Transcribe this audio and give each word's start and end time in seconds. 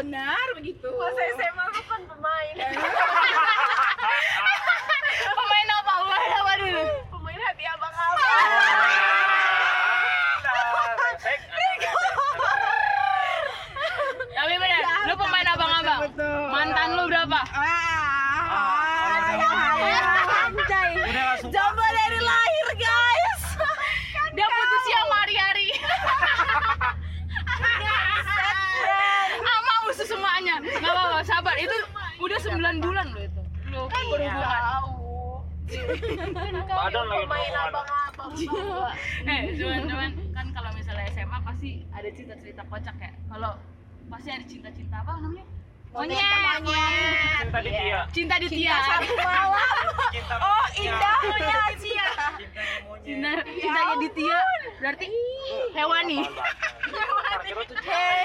benar 0.00 0.46
begitu. 0.56 0.88
Masa 0.88 1.22
SMA 1.36 1.64
lu 1.76 1.82
kan 1.84 2.00
pemain 2.08 2.54
pemain 5.20 5.68
apa 5.76 5.92
pemain 6.00 6.30
apa 6.40 6.52
dulu 6.56 6.84
Pemain 7.12 7.40
hati 7.44 7.64
abang-abang 7.68 8.32
tapi 14.30 14.54
bener 14.56 14.82
lu 15.04 15.14
pemain 15.20 15.46
abang-abang 15.52 16.00
betul. 16.08 16.40
mantan 16.48 16.88
lu 16.96 17.04
berapa 17.12 17.40
ah 17.52 17.68
Anjay 20.48 20.96
Udah 20.96 21.24
langsung 21.28 21.52
Coba 21.52 21.84
dari 21.92 22.18
lahir 22.24 22.68
guys 22.80 23.42
dia 24.32 24.46
putus 24.48 24.84
ya 24.88 25.00
sama 25.04 25.16
hari-hari 25.26 25.68
sama 29.44 29.74
usus 29.90 30.06
semuanya 30.08 30.56
nggak 30.62 30.92
apa-apa 30.94 31.20
sabar 31.26 31.56
itu 31.58 31.76
udah 32.22 32.38
9 32.38 32.80
bulan 32.80 33.06
loh 33.12 33.20
itu 33.20 33.42
lu 33.68 33.80
berhubungan 33.90 34.62
badan 35.70 37.04
lagi 37.06 37.26
perempuan. 37.26 37.68
abang-abang 37.70 38.30
eh 39.30 39.40
cuman 39.54 39.80
cuman 39.86 40.10
kan 40.34 40.46
kalau 40.50 40.70
misalnya 40.74 41.04
SMA 41.10 41.38
pasti 41.40 41.70
ada 41.90 42.08
cerita-cerita 42.08 42.62
kocak 42.66 42.96
ya. 42.96 43.10
Kalau 43.26 43.52
pasti 44.08 44.28
ada 44.28 44.44
cinta-cinta 44.44 44.96
apa 44.98 45.12
namanya? 45.16 45.46
Monyet 45.90 46.22
monyet 46.62 47.42
Cinta 47.42 47.58
di 47.58 47.70
dia. 47.72 47.98
cinta 48.14 48.34
di 48.38 48.46
Tia 48.48 48.76
Satu 48.80 49.10
malam. 49.16 49.58
Cinta 50.10 50.34
Oh 50.38 50.66
indahnya 50.72 51.58
Cintanya 51.74 52.14
monyet. 52.86 53.02
cinta 53.02 53.30
cintanya 53.52 53.94
di 53.98 54.08
Tia 54.12 54.40
berarti 54.78 55.06
hewani. 55.72 56.18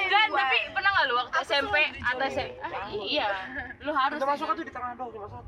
Dan 0.06 0.28
tapi 0.30 0.58
pernah 0.72 0.90
nggak 0.92 1.06
lu 1.06 1.16
waktu 1.18 1.36
SMP 1.44 1.76
atau 2.00 2.26
SMP 2.28 2.54
iya. 3.04 3.28
Lu 3.82 3.92
harus 3.92 4.18
Kita 4.18 4.28
masuk 4.28 4.46
tuh 4.52 4.62
di 4.62 4.72
tengah 4.72 4.92
dong, 4.94 5.10
masuk. 5.12 5.42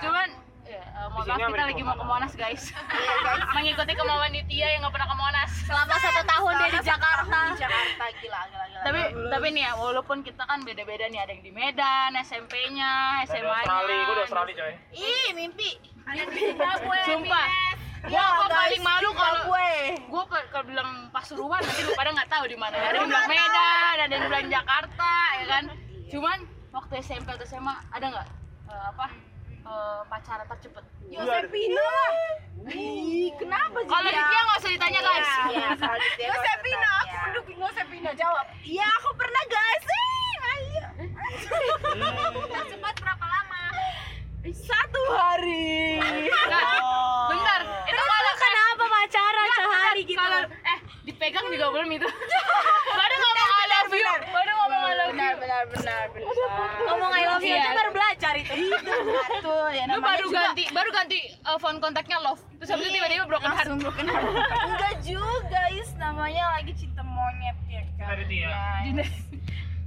cuman 0.00 0.28
ya, 0.70 0.82
eh, 0.82 1.06
mohon 1.10 1.24
Di 1.26 1.30
maaf 1.34 1.50
kita 1.50 1.64
lagi 1.66 1.82
mau 1.82 1.96
ke 1.98 2.04
Monas 2.06 2.32
guys. 2.38 2.62
Mengikuti 3.56 3.92
kemauan 3.98 4.30
Tia 4.46 4.68
yang 4.70 4.80
nggak 4.86 4.94
pernah 4.94 5.08
ke 5.10 5.16
Monas. 5.18 5.50
Selama 5.66 5.94
satu 5.98 6.22
tahun 6.22 6.52
dia 6.54 6.68
di 6.70 6.80
Jakarta. 6.86 7.38
di 7.50 7.58
Jakarta 7.58 8.04
gila 8.18 8.40
gila 8.46 8.64
gila. 8.70 8.82
Tapi 8.86 9.00
tapi 9.30 9.46
nih 9.50 9.62
ya 9.66 9.72
walaupun 9.74 10.18
kita 10.22 10.42
kan 10.46 10.58
beda-beda 10.62 11.04
nih 11.10 11.20
ada 11.20 11.30
yang 11.34 11.42
di 11.42 11.52
Medan 11.52 12.10
SMP-nya 12.22 13.22
SMA-nya 13.26 13.66
Australia, 13.66 13.98
gue 14.00 14.14
di 14.14 14.22
Australia 14.24 14.54
coy. 14.54 14.72
ih 14.94 15.28
mimpi. 15.34 15.70
Sumpah. 17.06 17.48
Gua 18.00 18.08
Ya, 18.08 18.24
gua 18.32 18.48
paling 18.48 18.80
malu 18.80 19.12
kalau 19.12 19.52
gue 19.52 19.70
gua 20.08 20.24
ke- 20.24 20.48
kalau 20.48 20.64
bilang 20.64 21.12
Pasuruan 21.12 21.60
nanti 21.60 21.84
lu 21.84 21.92
pada 21.92 22.08
nggak 22.16 22.32
tahu 22.32 22.48
di 22.48 22.56
mana. 22.56 22.72
Ada 22.72 22.96
yang 22.96 23.12
bilang 23.12 23.28
Medan 23.28 23.96
ada 24.00 24.12
yang 24.16 24.24
bilang 24.32 24.48
Jakarta 24.48 25.12
ya 25.36 25.44
kan? 25.44 25.64
Cuman 26.08 26.38
waktu 26.72 26.92
SMP 27.04 27.28
atau 27.28 27.44
SMA 27.44 27.74
ada 27.92 28.06
nggak? 28.08 28.28
Eh, 28.72 28.84
apa 28.96 29.06
eh, 29.70 30.00
pacaran 30.04 30.46
tercepet 30.48 30.84
Yosepina 31.06 31.90
ih 32.68 33.30
kenapa 33.34 33.78
sih 33.78 33.88
kalau 33.88 34.04
di 34.04 34.12
dia? 34.12 34.26
dia 34.26 34.40
nggak 34.42 34.58
usah 34.58 34.70
ditanya 34.70 35.00
guys 35.00 35.28
Iya, 35.48 35.68
dia 36.18 36.26
Yosepina 36.28 36.90
aku 37.00 37.16
mendukung 37.24 37.56
Yosepina 37.58 38.10
jawab 38.12 38.46
Iya, 38.62 38.86
aku 38.94 39.08
pernah 39.14 39.42
guys. 39.46 39.82
Ih, 39.82 40.34
ayo. 40.46 40.84
Tercepat 42.46 42.94
berapa 42.96 43.26
lama? 43.26 43.62
Satu 44.46 45.02
hari. 45.10 45.98
Nggak, 45.98 46.64
bentar 47.28 47.60
itu 47.84 48.02
kalau 48.04 48.32
Kenapa 48.40 48.84
pacaran 48.86 49.48
sehari 49.50 50.02
gitu? 50.02 50.16
kalau 50.16 50.40
eh 50.46 50.78
dipegang 51.02 51.46
juga 51.46 51.66
belum 51.70 51.88
itu 51.90 52.08
baru 52.98 53.14
ngomong 53.16 53.50
I 53.50 53.66
love 53.68 53.90
you 53.90 54.04
baru 54.26 54.50
ngomong 54.54 54.80
I 54.80 54.94
love 54.94 55.10
Benar, 55.10 55.26
you 55.26 55.40
benar, 55.40 55.62
benar, 55.66 56.04
benar. 56.08 56.24
Ngomong 56.80 57.12
I 57.12 57.22
love 57.26 57.42
you 57.42 57.50
Iya. 57.50 57.60
aja 57.60 57.70
baru 57.74 57.90
itu 58.50 58.92
Satu, 59.20 59.54
ya 59.70 59.84
lu 59.84 59.92
namanya 59.94 60.02
baru 60.02 60.24
juga 60.24 60.40
ganti 60.44 60.64
baru 60.70 60.90
ganti 60.90 61.18
uh, 61.42 61.56
phone 61.56 61.78
kontaknya 61.78 62.18
love 62.18 62.42
terus 62.56 62.68
habis 62.68 62.84
itu 62.84 62.92
tiba-tiba 62.92 63.24
broken 63.24 63.50
heart 63.50 63.68
broken 63.78 64.06
heart. 64.06 64.24
Enggak 64.66 64.94
juga, 65.00 65.60
guys. 65.70 65.88
Namanya 65.96 66.44
lagi 66.54 66.72
cinta 66.74 67.00
monyet 67.00 67.56
ya 67.66 67.82
kan. 67.96 68.18
Ya, 68.26 69.04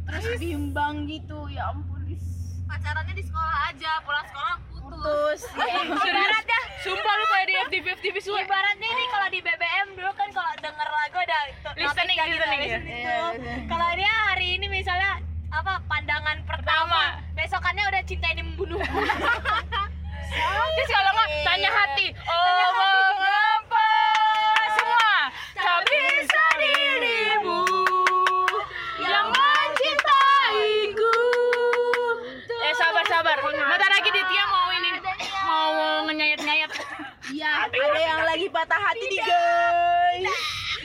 Terus 0.03 0.24
bimbang 0.38 1.07
gitu, 1.07 1.47
ya 1.47 1.69
ampun. 1.69 2.03
Is. 2.06 2.24
Pacarannya 2.63 3.13
di 3.13 3.24
sekolah 3.24 3.57
aja, 3.69 3.91
pulang 4.01 4.25
sekolah 4.25 4.56
putus 4.62 4.81
Putus. 4.84 5.41
Ya, 5.63 5.80
Ibaratnya 5.84 6.59
sumpah 6.81 7.13
lu 7.13 7.25
kayak 7.25 7.45
di 7.45 7.53
FTV 7.62 7.85
FTV 7.97 8.16
suwe 8.19 8.41
Ibaratnya 8.41 8.84
ini 8.85 9.03
kalau 9.07 9.28
di 9.28 9.40
BBM 9.40 9.88
dulu 9.95 10.12
kan 10.13 10.30
kalau 10.30 10.51
denger 10.59 10.88
lagu 10.88 11.18
ada 11.18 11.40
Listening, 11.74 12.18
kan 12.18 12.28
kita 12.28 12.45
listening, 12.45 12.59
listening 12.62 13.00
Iya, 13.00 13.16
tuh. 13.16 13.31
iya. 13.34 13.56
Kalau 13.66 13.90
dia 13.95 14.13
hari 14.28 14.47
ini 14.53 14.66
misalnya 14.68 15.22
apa 15.53 15.77
pandangan 15.85 16.41
pertama, 16.49 17.21
besokannya 17.37 17.85
udah 17.85 18.01
cinta 18.09 18.27
ini 18.33 18.41
membunuh. 18.41 18.81
terus 20.73 20.89
kalau 20.89 21.11
nggak 21.13 21.29
tanya 21.45 21.69
hati. 21.69 22.07
Oh 22.25 22.69
mengapa 22.73 23.89
semua? 24.73 25.13
Tak 25.53 25.79
bisa 25.85 26.45
dirimu 26.57 27.61
yang 28.97 29.27
mencintaiku? 29.29 31.15
Eh 32.49 32.73
sabar 32.73 33.05
sabar. 33.05 33.37
Bentar 33.45 33.89
lagi 33.93 34.09
Ditya 34.09 34.43
mau 34.49 34.69
ini 34.73 34.91
mau 35.45 35.71
ngenyayat 36.09 36.41
nyayat 36.41 36.71
Iya, 37.33 37.49
ada 37.65 37.77
yang 37.97 38.21
lagi 38.25 38.45
patah 38.49 38.77
hati 38.77 39.05
nih, 39.09 39.21
guys. 39.21 40.37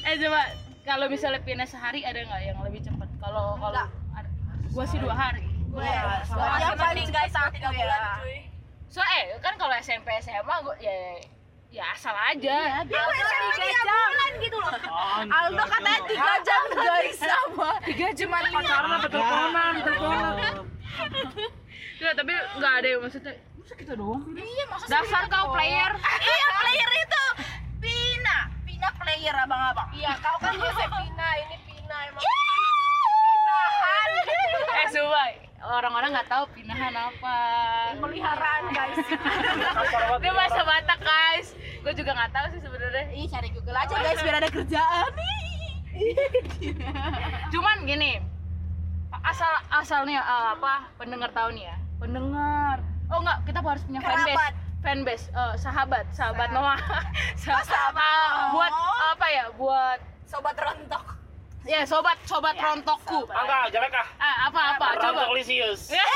eh 0.04 0.14
coba 0.16 0.40
kalau 0.84 1.04
misalnya 1.08 1.40
pindah 1.44 1.68
sehari 1.68 2.00
ada 2.04 2.20
nggak 2.20 2.42
yang 2.44 2.58
lebih 2.64 2.80
cepat? 2.80 3.08
Kalau 3.20 3.60
kalau 3.60 3.84
gua 4.70 4.84
sih 4.84 4.98
dua 4.98 5.14
hari 5.14 5.44
Wah, 5.68 5.84
Masih 5.84 6.32
soalnya 6.32 6.72
paling 6.74 7.04
mending 7.04 7.10
guys 7.10 7.28
tiga 7.52 7.68
aku 7.68 7.76
bulan 7.76 8.00
ya. 8.00 8.14
cuy. 8.18 8.38
so 8.88 9.00
eh 9.04 9.22
kan 9.38 9.54
kalau 9.54 9.74
SMP 9.78 10.08
SMA 10.18 10.54
gua 10.58 10.74
ya 10.78 10.96
ya 11.68 11.84
asal 11.92 12.16
aja 12.16 12.80
Dia 12.82 12.98
Aldo 12.98 13.12
pacaran 13.12 13.52
tiga 13.52 13.80
bulan 13.84 14.32
gitu 14.40 14.56
loh. 14.56 14.72
Aldo 15.28 15.62
katanya 15.62 16.00
tiga 16.06 16.34
jam 16.40 16.62
guys 16.72 17.16
sama. 17.16 17.70
tiga 17.84 18.06
jam 18.10 18.28
pacaran 18.30 18.90
apa 18.90 19.06
teleponan 19.06 19.72
teleponan 19.78 20.34
ya 21.98 22.10
tapi 22.14 22.30
nggak 22.30 22.72
ada 22.74 22.88
yang 22.88 23.00
maksudnya 23.02 23.32
masa 23.58 23.74
kita 23.76 23.92
doang 23.92 24.22
Iya, 24.32 24.64
maksudnya 24.66 24.92
dasar 24.96 25.22
kau 25.28 25.52
player 25.52 25.92
Iya, 26.00 26.46
player 26.56 26.90
itu. 26.96 27.24
Pina, 27.78 28.36
Pina 28.64 28.88
player 28.96 29.34
abang-abang. 29.36 29.88
Iya, 29.92 30.16
kau 30.16 30.36
kan 30.40 30.54
Yosepina, 30.54 31.28
ini 31.36 31.56
Pina 31.62 31.96
emang. 32.08 32.22
Coba 34.96 35.22
orang-orang 35.58 36.10
nggak 36.14 36.28
tahu 36.30 36.44
pinahan 36.54 36.94
apa. 36.94 37.36
Peliharaan 37.98 38.62
guys. 38.72 38.98
dia 40.22 40.32
bahasa 40.32 40.60
Batak 40.64 41.00
guys. 41.02 41.46
Gue 41.84 41.92
juga 41.92 42.14
nggak 42.14 42.32
tahu 42.32 42.46
sih 42.56 42.60
sebenarnya. 42.62 43.04
Ih, 43.12 43.26
cari 43.28 43.48
Google 43.52 43.76
aja 43.76 43.94
guys 43.94 44.20
biar 44.22 44.36
ada 44.40 44.50
kerjaan. 44.50 45.10
Nih. 45.12 45.36
cuman 47.50 47.82
gini 47.82 48.22
asal 49.26 49.50
asalnya 49.66 50.22
eh, 50.22 50.48
apa 50.54 50.86
pendengar 50.94 51.30
tahu 51.34 51.50
nih 51.52 51.66
ya. 51.66 51.76
Pendengar. 51.98 52.76
Oh 53.10 53.18
enggak 53.18 53.38
kita 53.50 53.58
harus 53.58 53.82
punya 53.82 54.00
fanbase. 54.00 54.30
Kerabat. 54.30 54.54
fanbase 54.78 55.26
eh, 55.34 55.54
sahabat. 55.58 56.06
Sahabat 56.14 56.48
Noah 56.54 56.78
Sa- 57.34 57.66
sahabat 57.66 57.98
ah, 57.98 58.30
Noah. 58.30 58.50
buat 58.54 58.72
apa 59.16 59.26
ya? 59.26 59.44
Buat 59.58 60.00
Sobat 60.28 60.54
rontok. 60.60 61.17
Ya 61.66 61.82
sobat 61.82 62.18
sobat 62.22 62.54
rontokku 62.54 63.26
Angga, 63.26 63.66
jelek 63.68 63.92
ah. 63.92 64.06
ah, 64.18 64.36
apa 64.46 64.60
apa 64.74 64.86
coba 64.96 65.26
Rontok 65.26 65.34
Lisius. 65.34 65.90
Ya. 65.90 66.04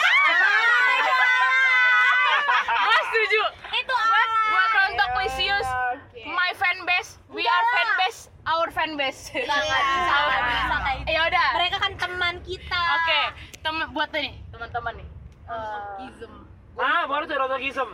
Gua 2.82 2.98
setuju. 3.06 3.42
Itu 3.72 3.94
Buat, 3.94 4.28
buat 4.48 4.70
rontok 4.72 5.10
Lisius, 5.18 5.68
Oke. 5.92 6.20
my 6.26 6.50
fanbase, 6.54 7.16
we 7.28 7.42
are 7.42 7.64
fanbase, 7.72 8.20
our 8.44 8.68
fanbase. 8.70 9.30
Nggak, 9.32 9.60
nggak 9.68 9.82
bisa, 9.82 10.16
nggak 10.16 10.42
bisa 10.42 10.76
kayak 10.78 10.98
gitu. 10.98 11.10
Ya 11.10 11.20
udah. 11.26 11.48
Mereka 11.56 11.76
kan 11.78 11.92
teman 11.96 12.34
kita. 12.42 12.80
Oke, 12.96 13.20
temen 13.60 13.84
buat 13.92 14.10
nih, 14.12 14.32
teman-teman 14.50 14.92
nih. 14.98 15.08
Eh, 15.48 16.26
Ah, 16.72 17.04
baru 17.04 17.28
tuh 17.28 17.36
rontokism. 17.36 17.88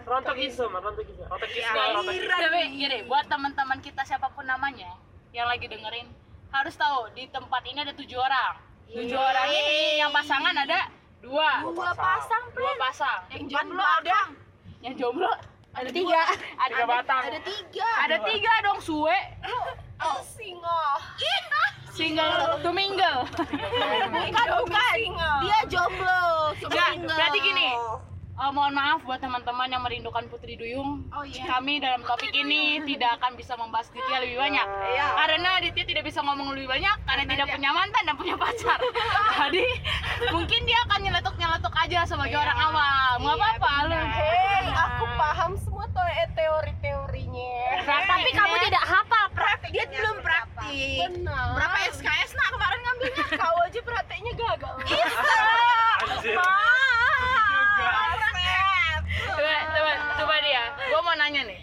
Rontokism, 0.00 0.70
rontokism. 0.70 1.24
Rontokism, 1.26 1.74
rontokism. 1.74 2.30
tapi 2.30 2.60
gini, 2.72 2.98
buat 3.04 3.26
teman-teman 3.26 3.78
kita 3.82 4.06
siapa 4.06 4.30
pun 4.30 4.46
namanya 4.46 4.94
yang 5.30 5.46
lagi 5.46 5.66
dengerin 5.66 6.06
harus 6.50 6.74
tahu 6.74 7.10
di 7.14 7.26
tempat 7.30 7.62
ini 7.66 7.78
ada 7.82 7.94
tujuh 7.94 8.18
orang. 8.18 8.54
Tujuh 8.90 9.18
orang 9.18 9.48
ini 9.54 10.02
yang 10.02 10.10
pasangan 10.10 10.54
ada 10.54 10.90
dua. 11.22 11.62
Dua 11.62 11.94
pasang, 11.94 12.44
Dua 12.52 12.72
pasang. 12.78 13.20
Yang 13.30 13.54
jomblo 13.54 13.84
ada. 13.84 14.18
Yang 14.82 14.94
jomblo 14.98 15.30
ada 15.70 15.88
Tiga. 15.94 16.22
Ada 16.58 16.74
Tiga 16.74 16.84
batang. 16.90 17.22
Ada 17.30 17.38
tiga. 17.46 17.90
Ada 18.02 18.16
tiga 18.26 18.52
dong 18.66 18.78
suwe. 18.82 19.18
Oh, 20.00 20.18
singo. 20.24 20.82
Single 21.94 22.56
to 22.64 22.70
mingle. 22.72 23.28
Bukan, 23.28 24.46
bukan. 24.64 24.96
Dia 25.44 25.58
jomblo. 25.68 26.56
Enggak, 26.56 26.90
berarti 27.04 27.38
gini. 27.44 27.68
Eh, 28.40 28.52
mohon 28.56 28.72
maaf 28.72 29.04
buat 29.04 29.20
teman-teman 29.20 29.68
yang 29.68 29.84
merindukan 29.84 30.24
Putri 30.32 30.56
Duyung. 30.56 31.04
Oh, 31.12 31.20
iya. 31.28 31.44
Kami 31.44 31.76
dalam 31.76 32.00
topik 32.08 32.32
ini 32.32 32.80
tidak 32.88 33.20
akan 33.20 33.36
bisa 33.36 33.52
membahas 33.52 33.92
Ditya 33.92 34.16
lebih 34.16 34.40
banyak. 34.40 34.64
Iya. 34.64 35.06
Karena 35.12 35.50
Ditya 35.60 35.84
tidak 35.84 36.08
bisa 36.08 36.24
ngomong 36.24 36.56
lebih 36.56 36.72
banyak 36.72 36.96
karena 37.04 37.24
tidak 37.28 37.46
punya 37.52 37.70
mantan 37.76 38.02
dan 38.08 38.16
punya 38.16 38.40
pacar. 38.40 38.80
Jadi 39.44 39.64
mungkin 40.32 40.60
dia 40.64 40.78
akan 40.88 40.98
nyeletuk-nyeletuk 41.04 41.74
aja 41.84 41.98
sebagai 42.08 42.40
orang 42.40 42.58
awam. 42.64 43.16
Nggak 43.28 43.36
apa-apa 43.36 43.72
lu. 43.92 44.00
Hei, 44.08 44.64
aku 44.72 45.04
paham 45.20 45.52
semua 45.60 45.84
eh, 46.16 46.28
teori-teorinya. 46.32 47.52
Tapi 47.84 48.30
kamu 48.32 48.56
tidak 48.72 48.84
hafal 48.88 49.24
praktik, 49.36 49.68
dia 49.68 49.84
belum 49.84 50.16
praktik. 50.24 50.96
Benar. 51.12 51.60
Berapa 51.60 51.76
SKS 51.92 52.32
nak 52.32 52.48
kemarin 52.56 52.80
ngambilnya? 52.88 53.24
Kau 53.36 53.56
aja 53.68 53.80
prakteknya 53.84 54.32
gagal. 54.32 54.74
Anjir. 56.08 56.40
Coba, 59.30 59.54
coba, 59.70 59.92
coba 60.18 60.34
dia. 60.42 60.62
Gue 60.76 61.00
mau 61.02 61.14
nanya 61.14 61.42
nih. 61.46 61.60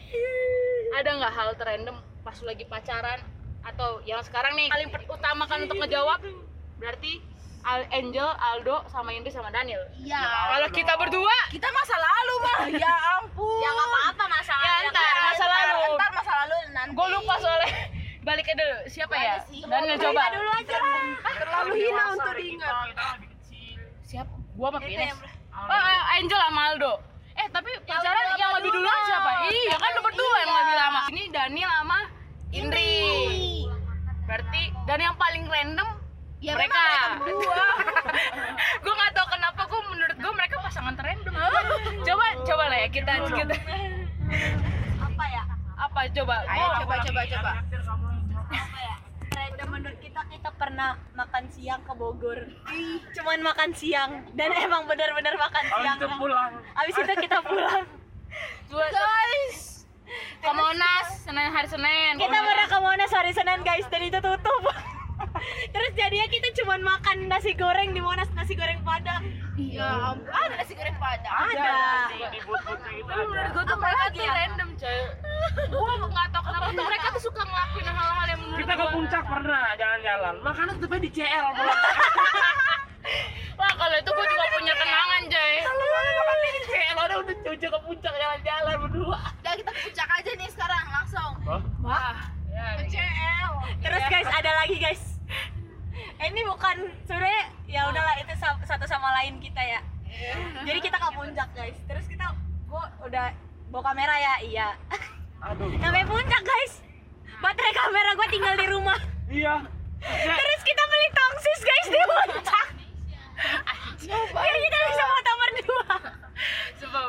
Ada 0.95 1.09
nggak 1.19 1.33
hal 1.33 1.49
terrandom 1.59 1.97
pas 2.23 2.37
lagi 2.43 2.63
pacaran 2.67 3.19
atau 3.63 3.99
yang 4.07 4.23
sekarang 4.23 4.55
nih 4.55 4.71
paling 4.71 4.89
utamakan 5.07 5.67
untuk 5.67 5.77
ngejawab 5.83 6.19
berarti 6.79 7.19
Al 7.67 7.83
Angel, 7.91 8.23
Aldo, 8.23 8.87
sama 8.87 9.11
Indri 9.11 9.27
sama 9.27 9.51
Daniel. 9.51 9.83
Iya. 9.99 10.23
Kalau 10.23 10.69
kita 10.71 10.93
berdua, 10.95 11.35
Kita 11.51 11.67
masa 11.75 11.95
lalu 11.99 12.35
mah. 12.39 12.59
Ya 12.83 12.93
ampun. 13.19 13.59
Ya 13.59 13.69
nggak 13.75 13.89
apa-apa 13.91 14.25
masalah. 14.31 14.63
ya 14.63 14.87
ntar 14.87 15.15
masa 15.19 15.45
lalu. 15.51 15.79
Ntar 15.99 16.11
masa 16.15 16.31
lalu 16.31 16.57
nanti. 16.71 16.93
Gue 16.95 17.07
lupa 17.11 17.33
soalnya. 17.43 17.71
Baliknya 18.27 18.55
dulu. 18.55 18.77
Siapa 18.87 19.15
ya? 19.19 19.35
Daniel 19.67 19.97
coba. 19.99 20.23
dulu 20.31 20.51
aja. 20.55 20.77
Terlalu 21.35 21.73
hina 21.75 22.03
untuk 22.15 22.33
diingat. 22.39 22.71
Siapa? 24.07 24.33
Gua 24.55 24.67
apa 24.71 24.79
Pines? 24.79 25.13
Oh, 25.51 25.67
eh, 25.67 26.15
Angel 26.17 26.39
sama 26.39 26.61
Aldo. 26.71 26.93
Eh, 27.38 27.48
tapi 27.48 27.69
pacaran 27.84 28.25
yang 28.34 28.51
lebih 28.56 28.72
duluan 28.72 29.00
siapa? 29.04 29.31
Iya, 29.45 29.75
kan 29.75 29.89
lu 29.92 30.01
berdua 30.04 30.36
yang 30.39 30.54
lebih 30.56 30.75
lama. 30.75 31.01
Ini 31.07 31.24
Daniel 31.30 31.72
sama 31.72 32.00
Indri. 32.50 32.98
Berarti 34.24 34.62
dan 34.84 35.00
yang 35.00 35.16
paling 35.16 35.45
random 35.45 35.89
Ya, 36.38 36.54
mereka. 36.54 37.18
berdua. 37.19 37.57
gue 38.84 38.94
nggak 38.94 39.12
tahu 39.12 39.28
kenapa 39.28 39.62
gue 39.63 39.81
menurut 39.88 40.18
gue 40.18 40.34
mereka 40.34 40.56
pasangan 40.60 40.94
terrandom. 40.94 41.34
coba 42.04 42.25
coba 42.44 42.63
lah 42.68 42.78
ya 42.78 42.89
kita 42.89 43.12
kita 43.25 43.56
Apa 45.00 45.24
ya? 45.28 45.44
apa 45.78 46.00
coba? 46.12 46.36
Ayo 46.44 46.57
Gua- 46.60 46.78
coba 46.80 46.95
coba 47.01 47.22
coba. 47.28 47.51
Menurut 49.67 49.99
kita 49.99 50.21
kita 50.31 50.49
pernah 50.55 50.97
makan 51.13 51.43
siang 51.51 51.81
ke 51.83 51.93
Bogor. 51.93 52.39
Cuman 53.13 53.39
makan 53.43 53.69
siang 53.75 54.11
dan 54.33 54.49
emang 54.57 54.87
benar-benar 54.87 55.35
makan 55.35 55.63
Habis 55.67 55.83
siang. 55.83 55.97
itu 55.99 56.07
pulang. 56.17 56.51
Abis 56.75 56.95
itu 56.95 57.13
kita 57.19 57.39
pulang. 57.43 57.85
Guys. 58.67 59.57
ke 60.39 60.51
Monas 60.55 61.07
Senin 61.27 61.51
hari 61.51 61.67
Senin. 61.67 62.15
Kita 62.15 62.37
pernah 62.39 62.67
ke 62.71 62.77
Monas 62.79 63.11
hari 63.11 63.31
Senin 63.35 63.59
guys 63.61 63.87
dan 63.91 64.01
itu 64.07 64.19
tutup. 64.23 64.63
Terus 65.68 65.92
jadinya 65.94 66.28
kita 66.28 66.48
cuman 66.56 66.80
makan 66.81 67.18
nasi 67.28 67.51
goreng 67.54 67.92
di 67.92 68.00
Monas 68.00 68.30
nasi 68.31 68.54
goreng 68.54 68.81
Padang. 68.81 69.24
Ya 69.57 70.13
ampun. 70.13 70.30
Ada 70.30 70.54
nasi 70.56 70.74
goreng 70.74 70.98
padang. 70.98 71.34
Ada. 71.34 71.74
Di 72.30 72.39
booth-booth 72.39 72.84
gitu 72.86 73.04
Tapi 73.04 73.24
menurut 73.24 73.42
ada. 73.42 73.50
gue 73.50 73.63
tuh 73.66 73.78
mereka 73.78 74.04
tuh 74.07 74.28
random 74.28 74.69
coy 74.75 75.00
Gue 75.74 75.94
nggak 76.07 76.28
tau 76.30 76.42
kenapa 76.45 76.68
tuh 76.69 76.86
mereka 76.86 77.06
tuh 77.10 77.24
suka 77.24 77.42
ngelakuin 77.42 77.88
hal-hal 77.89 78.25
yang 78.28 78.39
menurut 78.39 78.60
Kita 78.60 78.72
ke 78.72 78.78
gua- 78.80 78.94
puncak 78.94 79.24
pernah 79.25 79.63
jalan-jalan. 79.74 80.36
Makanan 80.39 80.74
tetapnya 80.78 81.00
di 81.00 81.12
CL. 81.12 81.45
Wah 83.57 83.74
kalau 83.74 83.95
itu 83.98 84.10
gue 84.12 84.25
juga 84.28 84.45
punya 84.51 84.74
kenangan 84.75 85.22
coy 85.25 85.54
Makan 85.57 86.38
di 86.45 86.62
CL 86.63 86.98
ada 87.00 87.16
udah 87.18 87.36
cucu 87.39 87.68
ke 87.68 87.80
puncak 87.81 88.13
jalan-jalan 88.13 88.75
berdua. 88.80 89.19
Udah 89.36 89.54
kita 89.56 89.72
ke 89.72 89.81
puncak 89.84 90.07
aja 90.12 90.31
nih 90.31 90.50
sekarang 90.54 90.86
langsung. 90.88 91.31
Hah? 91.44 91.62
Wah 91.81 92.18
ya, 92.48 92.66
CL. 92.86 93.51
Terus 93.80 94.04
guys 94.06 94.30
ada 94.30 94.51
lagi 94.56 94.78
guys. 94.78 95.16
Ini 96.17 96.41
bukan 96.43 96.75
sebenarnya 97.05 97.43
ya 97.65 97.81
udahlah 97.87 98.15
itu 98.17 98.33
sa- 98.35 98.59
satu 98.63 98.85
sama 98.85 99.13
lain 99.15 99.37
kita 99.37 99.59
ya. 99.59 99.81
Jadi 100.63 100.79
kita 100.81 100.97
ke 100.97 101.09
puncak 101.13 101.49
guys. 101.53 101.77
Terus 101.85 102.05
kita 102.05 102.25
gua 102.65 102.89
udah 102.99 103.29
bawa 103.69 103.83
kamera 103.85 104.15
ya, 104.17 104.33
iya. 104.41 104.67
Aduh. 105.43 105.69
Sampai 105.77 106.03
puncak 106.03 106.41
guys. 106.41 106.81
Baterai 107.37 107.69
kamera 107.71 108.09
gua 108.13 108.27
tinggal 108.27 108.55
di 108.55 108.67
rumah. 108.67 108.99
Iya. 109.29 109.61
Terus 110.01 110.61
kita 110.63 110.83
beli 110.83 111.07
tongsis 111.11 111.59
guys 111.61 111.87
di 111.87 111.99
puncak. 112.01 112.67
Biar 114.07 114.55
kita 114.57 114.77
bisa 114.87 115.03
foto 115.05 115.31
berdua. 115.37 115.85
Coba 116.77 117.01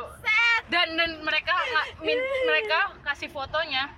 dan 0.69 0.87
dan 0.93 1.11
mereka 1.19 1.55
min, 1.99 2.19
mereka 2.45 2.93
kasih 3.01 3.25
fotonya 3.27 3.89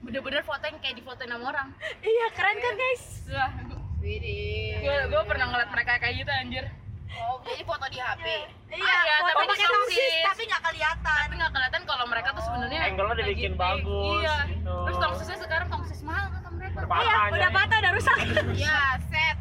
bener-bener 0.00 0.40
foto 0.40 0.64
yang 0.64 0.80
kayak 0.80 0.96
difotoin 0.96 1.28
sama 1.28 1.52
orang 1.52 1.68
Iya 2.00 2.26
keren 2.32 2.56
kan 2.56 2.72
guys. 2.72 3.04
Wah, 3.28 3.52
Widih. 3.52 3.69
Gue 4.00 4.96
gue 5.06 5.22
pernah 5.24 5.46
ngeliat 5.46 5.70
mereka 5.70 5.92
kayak 5.98 6.14
gitu 6.16 6.32
anjir 6.34 6.66
Oh, 7.10 7.42
jadi 7.42 7.66
foto 7.66 7.84
di 7.90 7.98
HP. 7.98 8.22
Iya, 8.70 8.78
Iya, 8.78 9.14
foto 9.18 9.34
tapi 9.34 9.44
pakai 9.50 9.66
tongsis 9.66 10.14
tapi 10.22 10.42
nggak 10.46 10.62
kelihatan. 10.62 11.18
tapi 11.20 11.34
nggak 11.36 11.52
kelihatan 11.52 11.82
kalau 11.84 12.04
mereka 12.06 12.28
tuh 12.30 12.42
sebenarnya 12.46 12.80
Angle-nya 12.86 13.14
dibikin 13.18 13.52
bagus, 13.56 14.22
iya 14.22 14.36
gitu. 14.46 14.74
terus 14.86 14.98
tongsisnya 15.02 15.36
sekarang 15.36 15.68
tongsis 15.68 16.00
mahal 16.00 16.26
kata 16.30 16.48
mereka 16.54 16.78
Iya, 16.86 17.18
udah 17.34 17.50
patah, 17.50 17.76
udah 17.78 17.92
rusak. 17.92 18.18
Ya, 18.56 18.78
set. 19.04 19.36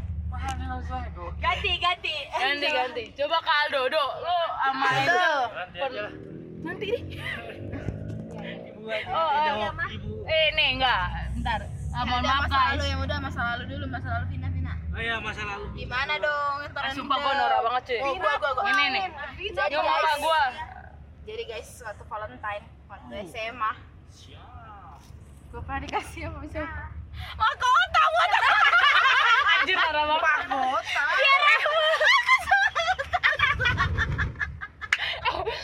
ganti, 1.40 1.72
ganti. 1.78 2.16
ganti 2.34 2.68
ganti 2.68 3.04
coba 3.14 3.38
ke 3.38 3.52
Aldo 3.62 3.82
do 3.88 4.02
lo 4.18 4.40
sama 4.58 4.88
Aldo. 4.90 5.30
Angel 5.78 6.08
Nanti 6.60 6.86
aja 6.90 7.16
deh 7.46 7.60
Ibu 8.68 8.82
aja. 8.88 9.08
Oh, 9.08 9.22
oh. 9.22 9.46
Jawab 9.46 9.78
ibu. 9.90 10.12
eh 10.26 10.46
nih 10.52 10.68
enggak 10.76 11.04
bentar 11.34 11.60
ah, 11.92 12.04
mohon 12.04 12.20
Ada 12.20 12.28
maaf 12.28 12.42
masa 12.42 12.58
guys 12.58 12.70
lalu 12.74 12.86
yang 12.88 13.00
udah 13.00 13.18
masa 13.20 13.40
lalu 13.46 13.64
dulu, 13.70 13.86
masa 13.88 14.08
lalu 14.10 14.26
Vina. 14.28 14.49
Oh 15.00 15.02
iya 15.02 15.16
masa 15.16 15.48
lalu. 15.48 15.80
Gimana 15.80 16.20
dong? 16.20 16.56
Ah, 16.76 16.92
sumpah 16.92 17.16
gue 17.16 17.32
norak 17.32 17.60
banget 17.64 17.84
cuy 17.88 18.00
Oh, 18.04 18.14
gua 18.20 18.36
gua 18.36 18.52
gua. 18.52 18.68
ini 18.68 18.86
nih 18.92 19.06
Jadi 19.56 19.76
guys, 19.80 20.20
gue 20.20 20.44
jadi 21.24 21.44
guys 21.48 21.68
suatu 21.72 22.04
Valentine 22.04 22.68
waktu 22.84 23.24
SMA. 23.32 23.72
Gue 25.50 25.62
pernah 25.64 25.82
dikasih 25.88 26.28
sama 26.28 26.44
siapa? 26.52 26.84
Mahkota, 27.32 28.04
what 28.12 28.28
the 28.34 28.40
anjir 29.56 29.78
norak 29.80 30.04
banget 30.04 30.20
Mahkota. 30.52 31.04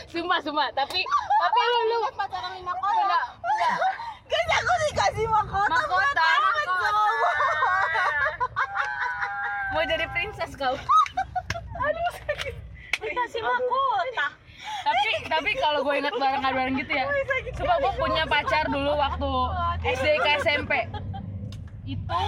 sumpah 0.06 0.40
sumpah 0.40 0.68
tapi 0.72 1.04
tapi 1.36 1.58
lu 1.62 1.80
lu 1.86 1.98
pacaran 2.16 2.56
lima 2.56 2.72
kota. 2.72 3.20
enggak 3.36 3.74
Guys, 4.24 4.48
aku 4.56 4.72
dikasih 4.82 5.26
mahkota. 5.28 5.68
mahkota 5.68 6.24
Coba. 6.64 6.88
mau 9.68 9.84
jadi 10.56 10.72
princess 11.76 12.32
kau 12.98 13.04
Dikasih 13.06 13.40
mahkota. 13.40 14.26
tapi 14.82 15.10
tapi 15.28 15.50
kalau 15.54 15.82
gue 15.82 15.94
ingat 15.96 16.14
bareng-bareng 16.14 16.74
gitu 16.78 16.92
ya 16.92 17.04
coba 17.54 17.74
gue 17.76 17.92
punya 17.96 18.24
pacar 18.24 18.64
dulu 18.66 18.92
waktu 18.94 19.30
SD 19.84 20.06
ke 20.16 20.30
SMP 20.40 20.72
itu 21.84 22.22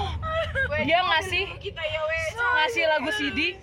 dia 0.78 0.99
ngasih 1.00 1.44
ya 1.56 2.12
ngasih 2.37 2.85
lagu 2.87 3.11
CD 3.12 3.56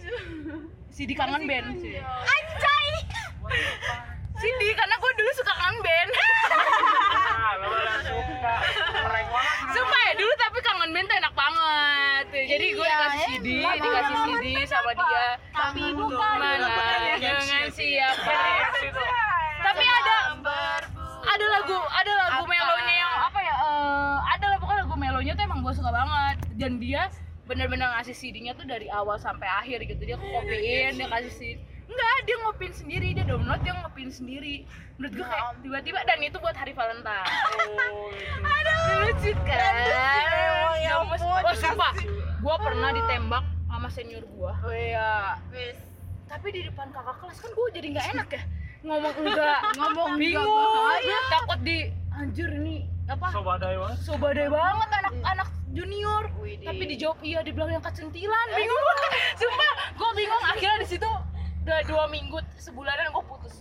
CD 0.89 1.11
kangen 1.11 1.43
band. 1.43 1.75
Anjay. 1.75 2.87
CD 4.33 4.61
karena 4.71 4.95
gue 4.95 5.11
dulu 5.13 5.31
suka 5.33 5.53
kangen 5.53 5.77
band 5.81 6.09
Ah, 7.35 7.51
lo 7.57 7.67
udah 7.69 7.97
suka. 8.01 8.53
Keren 8.95 9.25
banget. 9.27 9.71
sumpah 9.71 10.01
ya 10.01 10.13
dulu 10.15 10.33
tapi 10.37 10.57
kangen 10.61 10.89
band 10.89 11.05
tuh 11.05 11.17
enak 11.17 11.33
banget 11.33 12.25
jadi 12.33 12.67
gue 12.71 12.87
Iya, 12.87 12.97
dikasih 13.73 14.15
CD 14.15 14.45
dikasih 14.45 14.45
CD 14.45 14.45
sama 14.69 14.91
dia. 14.93 15.25
Tapi 15.51 15.83
bukan. 15.97 16.35
mana 16.37 16.67
dengan 17.17 17.67
siapa? 17.73 18.33
Tapi 19.65 19.83
ada 19.85 20.15
ada 21.25 21.45
lagu 21.57 21.77
ada 21.89 22.11
lagu 22.21 22.43
melonya 22.45 22.95
yang 22.95 23.13
apa 23.17 23.39
ya 23.41 23.55
eh, 23.57 24.17
ada 24.37 24.45
lah 24.53 24.57
pokoknya 24.61 24.81
lagu 24.85 24.95
melonya 24.95 25.33
tuh 25.33 25.43
emang 25.43 25.59
gue 25.65 25.73
suka 25.73 25.91
banget. 25.91 26.35
Dan 26.55 26.77
dia 26.77 27.09
bener-bener 27.45 27.85
ngasih 27.97 28.15
CD-nya 28.17 28.57
tuh 28.57 28.65
dari 28.65 28.89
awal 28.89 29.17
sampai 29.17 29.49
akhir 29.49 29.85
gitu. 29.89 30.01
Dia 30.05 30.17
kopiin 30.17 30.97
dia 30.97 31.07
kasih 31.09 31.33
CD 31.33 31.59
enggak 31.85 32.17
dia 32.25 32.37
ngopin 32.41 32.73
sendiri 32.73 33.13
dia 33.13 33.25
download 33.29 33.61
dia 33.61 33.73
ngopin 33.77 34.09
sendiri. 34.09 34.65
Menurut 34.97 35.13
gue 35.21 35.27
kayak 35.27 35.45
tiba-tiba 35.61 35.99
dan 36.07 36.19
itu 36.21 36.37
buat 36.41 36.55
hari 36.57 36.73
Valentine. 36.73 37.29
Oh, 38.45 38.61
itu. 38.61 38.73
lucu 39.01 39.31
kan? 39.45 39.73
Ya 40.77 41.01
Gemes. 41.01 41.21
ampun, 41.21 41.41
oh 41.41 41.55
sumpah 41.57 41.93
gue 42.45 42.55
pernah 42.61 42.89
ditembak 42.93 43.45
sama 43.75 43.91
senior 43.91 44.23
gue 44.23 44.51
Oh 44.63 44.71
iya. 44.71 45.35
Wes. 45.51 45.75
tapi 46.25 46.47
di 46.49 46.63
depan 46.63 46.89
kakak 46.95 47.19
kelas 47.19 47.37
kan 47.37 47.51
gue 47.51 47.67
jadi 47.75 47.87
nggak 47.91 48.07
enak 48.15 48.29
ya? 48.31 48.41
Ngomong 48.87 49.15
enggak 49.19 49.59
Ngomong 49.77 50.09
enggak. 50.15 50.21
Bingung. 50.23 50.71
Bahaya. 50.71 51.19
takut 51.27 51.59
di 51.67 51.77
anjir 52.09 52.49
ini 52.55 52.75
apa? 53.05 53.27
Sobadai 53.35 53.75
banget. 53.75 53.97
sobadai 54.01 54.47
banget 54.47 54.89
anak-anak 55.03 55.49
junior. 55.75 56.23
Widih. 56.39 56.65
tapi 56.65 56.83
dijawab 56.87 57.19
iya 57.19 57.39
dibilang 57.43 57.71
yang 57.75 57.83
kecentilan 57.83 58.47
bingung. 58.55 58.83
Banget 58.87 59.11
sumpah 59.43 59.71
gue 59.91 60.09
bingung. 60.15 60.43
Akhirnya 60.55 60.77
di 60.79 60.87
situ 60.87 61.09
udah 61.67 61.79
dua 61.83 62.05
minggu 62.07 62.37
sebulanan 62.55 63.11
gue 63.11 63.23
putus 63.27 63.55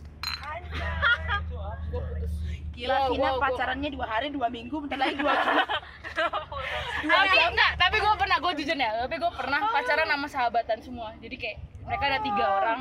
Gila, 2.75 2.91
Gua- 2.91 3.09
Vina 3.09 3.29
gua- 3.31 3.41
pacarannya 3.41 3.89
dua 3.89 4.07
hari, 4.07 4.27
dua 4.29 4.47
minggu, 4.49 4.77
bentar 4.83 4.99
lagi 4.99 5.15
dua 5.15 5.31
bulan. 5.31 5.67
tapi 7.05 7.37
enggak 7.45 7.73
tapi 7.77 7.97
gue 7.99 8.15
pernah 8.17 8.37
gue 8.39 8.53
jujur 8.57 8.77
ya 8.77 8.91
tapi 8.97 9.15
gue 9.17 9.33
pernah 9.33 9.61
pacaran 9.69 10.07
sama 10.07 10.27
sahabatan 10.27 10.79
semua. 10.81 11.09
Jadi 11.19 11.37
kayak 11.37 11.57
mereka 11.83 12.05
ada 12.05 12.19
tiga 12.21 12.45
orang. 12.53 12.81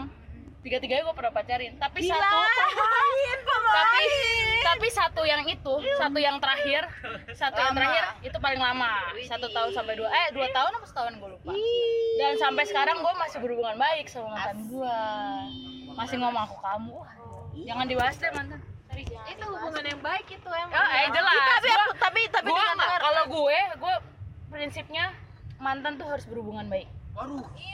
Tiga 0.64 0.80
tiganya 0.80 1.04
gue 1.04 1.12
pernah 1.12 1.30
pacarin. 1.30 1.76
Tapi 1.76 2.08
satu 2.08 2.38
tapi 3.74 4.04
tapi 4.64 4.88
satu 4.90 5.22
yang 5.24 5.44
itu 5.44 5.74
satu 5.94 6.18
yang 6.18 6.40
terakhir 6.40 6.88
satu 7.34 7.60
yang 7.60 7.74
terakhir 7.74 8.04
itu 8.24 8.38
paling 8.40 8.58
lama. 8.58 9.12
Satu 9.24 9.52
tahun 9.52 9.70
sampai 9.72 9.94
dua 9.94 10.10
eh 10.10 10.28
dua 10.32 10.48
tahun 10.50 10.72
apa 10.74 10.86
setahun 10.88 11.14
gue 11.14 11.30
lupa. 11.30 11.52
Dan 12.16 12.34
sampai 12.40 12.64
sekarang 12.64 12.98
gue 12.98 13.14
masih 13.14 13.38
berhubungan 13.40 13.76
baik 13.76 14.08
sama 14.08 14.34
mantan 14.34 14.58
gue 14.64 14.98
masih 15.92 16.16
ngomong 16.18 16.44
aku 16.44 16.58
kamu. 16.58 16.96
Jangan 17.64 17.86
dibahas 17.86 18.16
deh 18.18 18.32
mantan. 18.32 18.60
Itu 19.02 19.46
hubungan 19.50 19.84
yang 19.84 20.02
baik 20.02 20.28
itu 20.30 20.50
emang. 20.50 20.72
Oh, 20.74 20.88
eh 20.94 21.08
jelas. 21.10 21.42
Tapi 21.44 21.68
Gua- 21.68 21.84
aku, 21.84 21.94
tapi, 21.98 22.22
tapi 22.30 22.50
gua 22.50 22.66
kalau 23.00 23.24
gue, 23.28 23.60
gue 23.80 23.96
prinsipnya 24.54 25.06
mantan 25.58 25.98
tuh 25.98 26.08
harus 26.12 26.26
berhubungan 26.30 26.68
baik. 26.70 26.88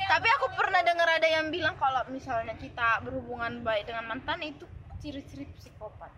Tapi 0.07 0.27
aku 0.35 0.45
pernah 0.55 0.83
dengar 0.83 1.07
ada 1.07 1.27
yang 1.27 1.47
bilang 1.47 1.75
kalau 1.79 2.03
misalnya 2.11 2.55
kita 2.59 2.99
berhubungan 3.03 3.63
baik 3.63 3.87
dengan 3.87 4.03
mantan 4.07 4.39
itu 4.43 4.67
ciri-ciri 4.99 5.47
psikopat. 5.55 6.11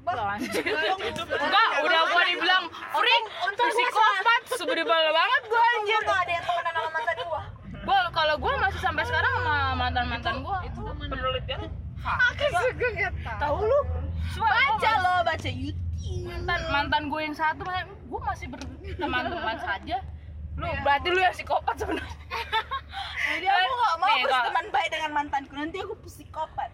Enggak, 0.00 1.68
udah 1.84 2.00
gua 2.08 2.22
dibilang 2.24 2.64
freak, 2.72 3.24
psikopat, 3.52 4.40
sebebel 4.54 4.86
banget 5.12 5.42
gua 5.50 5.62
anjir. 5.76 6.00
Gak 6.06 6.20
ada 6.24 6.32
yang 6.32 6.44
temenan 6.46 6.72
sama 6.72 6.90
mantan 6.94 7.16
gua 7.26 7.42
Gua 7.80 7.98
kalau 8.12 8.34
gua 8.38 8.54
masih 8.64 8.80
sampai 8.80 9.04
sekarang 9.04 9.32
sama 9.34 9.56
mantan-mantan 9.76 10.34
gua. 10.40 10.58
Penelitian 11.10 11.60
Aku 12.00 12.44
juga 12.48 13.12
tahu. 13.12 13.38
Tahu 13.44 13.56
lu? 13.68 13.80
Baca 14.38 14.92
lo, 15.02 15.14
baca 15.26 15.50
YouTube. 15.50 15.88
Mantan 16.26 16.60
mantan 16.72 17.02
gue 17.06 17.20
yang 17.22 17.36
satu, 17.36 17.62
gua 18.10 18.20
masih 18.34 18.46
berteman-teman 18.50 19.56
saja. 19.62 19.96
Lu 20.58 20.66
berarti 20.82 21.08
lu 21.08 21.20
yang 21.22 21.34
psikopat 21.34 21.76
sebenarnya. 21.78 22.18
Jadi 23.30 23.46
aku 23.46 23.74
gak 23.78 23.96
mau 24.02 24.08
Nih, 24.10 24.24
berteman 24.26 24.66
baik 24.74 24.88
dengan 24.90 25.10
mantanku, 25.14 25.52
nanti 25.54 25.76
aku 25.78 25.94
psikopat. 26.04 26.70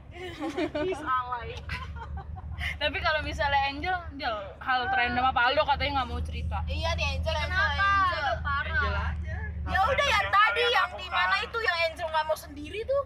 Tapi 2.76 2.99
kalau 3.00 3.21
misalnya 3.21 3.61
Angel, 3.69 3.97
Angel 4.12 4.37
hal 4.61 4.81
random 4.88 5.25
apa 5.29 5.41
Aldo 5.53 5.62
katanya 5.69 6.03
nggak 6.03 6.09
mau 6.09 6.21
cerita. 6.25 6.59
Iya 6.67 6.91
nih 6.97 7.07
Angel, 7.21 7.35
Kenapa? 7.37 7.88
Parah. 8.41 9.12
Ya 9.67 9.81
udah 9.83 10.07
yang 10.07 10.26
tadi 10.31 10.62
yang 10.73 10.91
di 10.97 11.09
mana 11.11 11.37
itu 11.45 11.59
yang 11.61 11.76
Angel 11.91 12.09
nggak 12.09 12.25
mau 12.26 12.38
sendiri 12.38 12.81
tuh. 12.88 13.05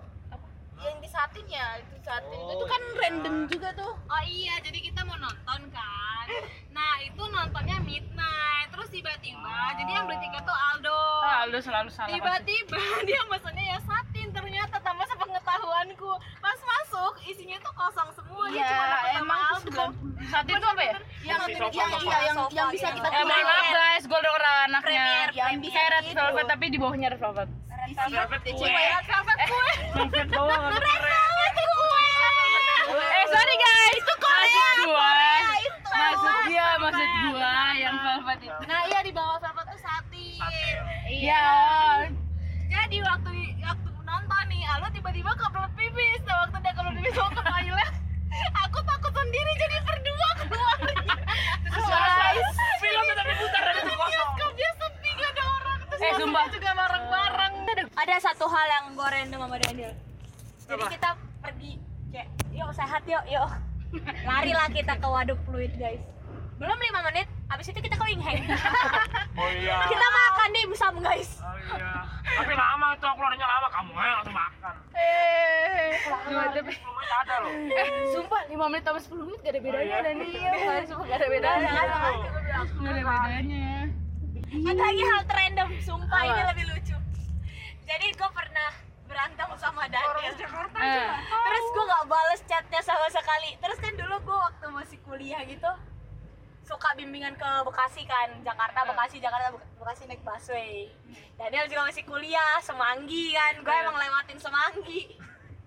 Yang 0.80 0.96
di 0.99 1.08
satin 1.08 1.44
ya, 1.46 1.66
itu 1.76 1.96
satin. 2.00 2.38
itu 2.49 2.64
kan 2.64 2.82
random 2.96 3.34
juga 3.46 3.68
tuh. 3.72 3.92
Oh 4.00 4.22
iya, 4.25 4.56
jadi 4.60 4.78
kita 4.80 5.04
mau 5.04 5.16
nonton 5.16 5.60
kan. 5.68 6.26
Nah, 6.70 6.92
itu 7.00 7.22
nontonnya 7.22 7.76
midnight. 7.80 8.68
Terus 8.70 8.88
tiba-tiba, 8.88 9.56
jadi 9.76 9.90
yang 9.92 10.04
beli 10.06 10.18
tiket 10.18 10.40
tuh 10.40 10.56
Aldo. 10.56 11.00
Ah, 11.20 11.44
Aldo 11.44 11.58
selalu 11.60 11.90
salah. 11.90 12.08
Tiba-tiba 12.08 12.80
dia 13.08 13.20
pesannya 13.26 13.64
ya 13.66 13.78
satin 13.82 14.28
ternyata 14.30 14.76
tanpa 14.80 15.04
sepengetahuanku. 15.04 16.10
Pas 16.40 16.58
masuk 16.58 17.12
isinya 17.25 17.60
tuh 17.60 17.72
kosong 17.75 18.08
semua. 18.14 18.44
Dia 18.49 18.56
Iya, 18.56 18.66
cuma 18.66 18.84
dapat 18.87 19.10
sama 19.10 19.20
emang 19.20 19.40
itu 19.40 19.52
Aldo. 19.52 19.84
Saat 20.30 20.46
itu 20.46 20.64
apa 20.64 20.82
ya? 20.82 20.94
Yang 21.20 21.38
Masih 21.40 21.52
yang 21.52 21.60
sofa, 21.60 21.76
iya 21.76 21.92
sofa. 21.92 22.20
yang 22.25 22.38
yang 22.50 22.68
bisa 22.72 22.88
kita 22.90 23.08
Eh 23.10 23.25
maaf 23.26 23.66
guys, 23.68 24.04
gue 24.06 24.18
udah 24.18 24.34
anaknya. 24.64 24.80
Premier, 24.80 25.28
yang 25.34 25.52
bisa 25.60 25.80
Red. 25.82 26.06
Velvet 26.10 26.46
tapi 26.49 26.64
di 26.66 26.78
bawahnya 26.80 27.08
Red 27.12 27.20
Velvet. 27.20 27.49
Isi 27.90 28.52
kue. 28.54 28.70
Velvet 29.02 29.40
kue. 29.44 29.70
Velvet 29.99 30.26
doang 30.30 30.62
ada 30.70 30.78
keren. 30.78 31.54
Eh 32.90 33.25
sorry 33.26 33.54
guys, 33.56 33.94
itu 33.99 34.14
maksud 34.16 34.66
gua. 34.80 35.11
Maksud 35.90 36.35
dia, 36.47 36.68
maksud 36.78 37.09
gua 37.26 37.54
yang 37.75 37.97
Velvet 37.99 38.38
itu. 38.40 38.62
Nah, 38.64 38.80
iya 38.87 38.99
di 39.02 39.11
bawah 39.11 39.38
velvet 39.38 39.66
tuh 39.68 39.80
satin. 39.80 40.38
Iya. 41.06 41.47
Jadi 42.70 42.97
waktu 43.02 43.30
waktu 43.61 43.90
nonton 44.00 44.44
nih, 44.47 44.62
Aldo 44.68 44.88
tiba-tiba 44.92 45.30
kebelet 45.35 45.73
pipis. 45.75 46.20
Nah, 46.25 46.47
waktu 46.47 46.56
dia 46.61 46.73
kebelet 46.73 46.94
pipis 46.97 47.14
mau 47.16 47.28
ke 47.28 47.42
toilet, 47.42 47.92
aku 48.56 48.78
takut 48.80 49.12
sendiri 49.12 49.52
jadi 49.56 49.76
berdua 49.82 50.28
keluar. 50.38 50.78
Guys. 51.90 52.54
Filmnya 52.78 53.14
tapi 53.14 53.32
putar 53.35 53.62
dan 53.62 53.75
itu 53.76 53.92
kosong. 53.92 54.30
Bioskopnya 54.30 54.70
sepi 54.78 55.11
gak 55.12 55.30
ada 55.30 55.42
orang. 55.44 55.78
Terus 55.85 56.00
Eh, 56.00 56.12
sumpah. 56.16 56.44
juga 56.49 56.70
bareng-bareng. 56.73 57.54
Ada 58.00 58.33
satu 58.33 58.49
hal 58.49 58.66
yang 58.66 58.85
gue 58.97 59.04
random 59.04 59.40
sama 59.45 59.57
Daniel 59.61 59.92
Jadi 60.64 60.80
Apa? 60.80 60.88
kita 60.88 61.09
pergi 61.45 61.73
kayak, 62.09 62.28
yuk 62.49 62.71
sehat 62.73 63.02
yuk, 63.04 63.21
yuk 63.28 63.45
Lari 64.28 64.52
lah 64.57 64.73
kita 64.73 64.97
ke 64.97 65.04
waduk 65.04 65.37
fluid 65.45 65.76
guys 65.76 66.00
Belum 66.57 66.76
5 66.76 67.09
menit, 67.12 67.28
abis 67.52 67.69
itu 67.69 67.80
kita 67.80 68.00
ke 68.00 68.04
Wingheng 68.09 68.40
Oh 69.40 69.49
iya. 69.52 69.85
Kita 69.85 70.07
makan 70.09 70.49
dimsum 70.49 70.95
guys 71.04 71.45
Oh 71.45 71.57
iya. 71.61 71.92
Tapi 72.30 72.52
lama 72.57 72.97
itu 72.97 73.04
aku 73.04 73.16
keluarnya 73.21 73.45
lama 73.45 73.69
kamu 73.69 73.92
aja 73.92 74.12
langsung 74.16 74.37
makan. 74.38 74.75
Cuma 76.25 76.42
tapi 76.57 76.73
Belum 76.73 76.97
ada 77.11 77.35
loh. 77.42 77.52
eh 77.52 77.88
sumpah 78.16 78.40
5 78.49 78.71
menit 78.71 78.85
sama 78.87 78.99
10 79.02 79.28
menit 79.28 79.40
gak 79.45 79.52
ada 79.52 79.61
bedanya 79.61 79.85
iya? 79.85 79.99
Daniel. 80.00 80.54
Sumpah 80.88 81.04
gak 81.04 81.19
ada 81.21 81.28
bedanya. 81.28 81.69
Gak 81.69 81.85
ada 81.85 83.02
bedanya. 83.04 83.69
Ada 84.50 84.83
lagi 84.83 85.02
hal 85.07 85.21
random, 85.30 85.69
sumpah 85.78 86.21
ini 86.26 86.42
lebih 86.42 86.64
lucu 86.66 86.79
Jadi 87.90 88.06
gue 88.12 88.30
pernah 88.30 88.70
berantem 89.04 89.49
sama 89.56 89.82
Daniel. 89.85 90.30
Eh, 90.78 91.09
Terus 91.26 91.64
gue 91.68 91.85
gak 91.85 92.04
bales 92.06 92.40
chatnya 92.44 92.80
sama 92.80 93.06
sekali. 93.09 93.59
Terus 93.59 93.78
kan 93.78 93.92
dulu 93.92 94.16
gue 94.20 94.38
waktu 94.40 94.66
masih 94.70 94.99
kuliah 95.02 95.42
gitu 95.44 95.66
Suka 96.62 96.94
bimbingan 96.94 97.35
ke 97.35 97.50
Bekasi 97.66 98.06
kan 98.06 98.30
Jakarta, 98.40 98.87
Bekasi, 98.87 99.18
Jakarta, 99.18 99.50
Bek- 99.50 99.66
Bekasi 99.76 100.06
naik 100.06 100.23
busway. 100.23 100.87
Daniel 101.35 101.66
juga 101.66 101.82
masih 101.85 102.04
kuliah, 102.04 102.62
Semanggi 102.62 103.35
kan. 103.35 103.59
Gue 103.59 103.75
emang 103.75 103.99
lewatin 103.99 104.38
Semanggi. 104.38 105.18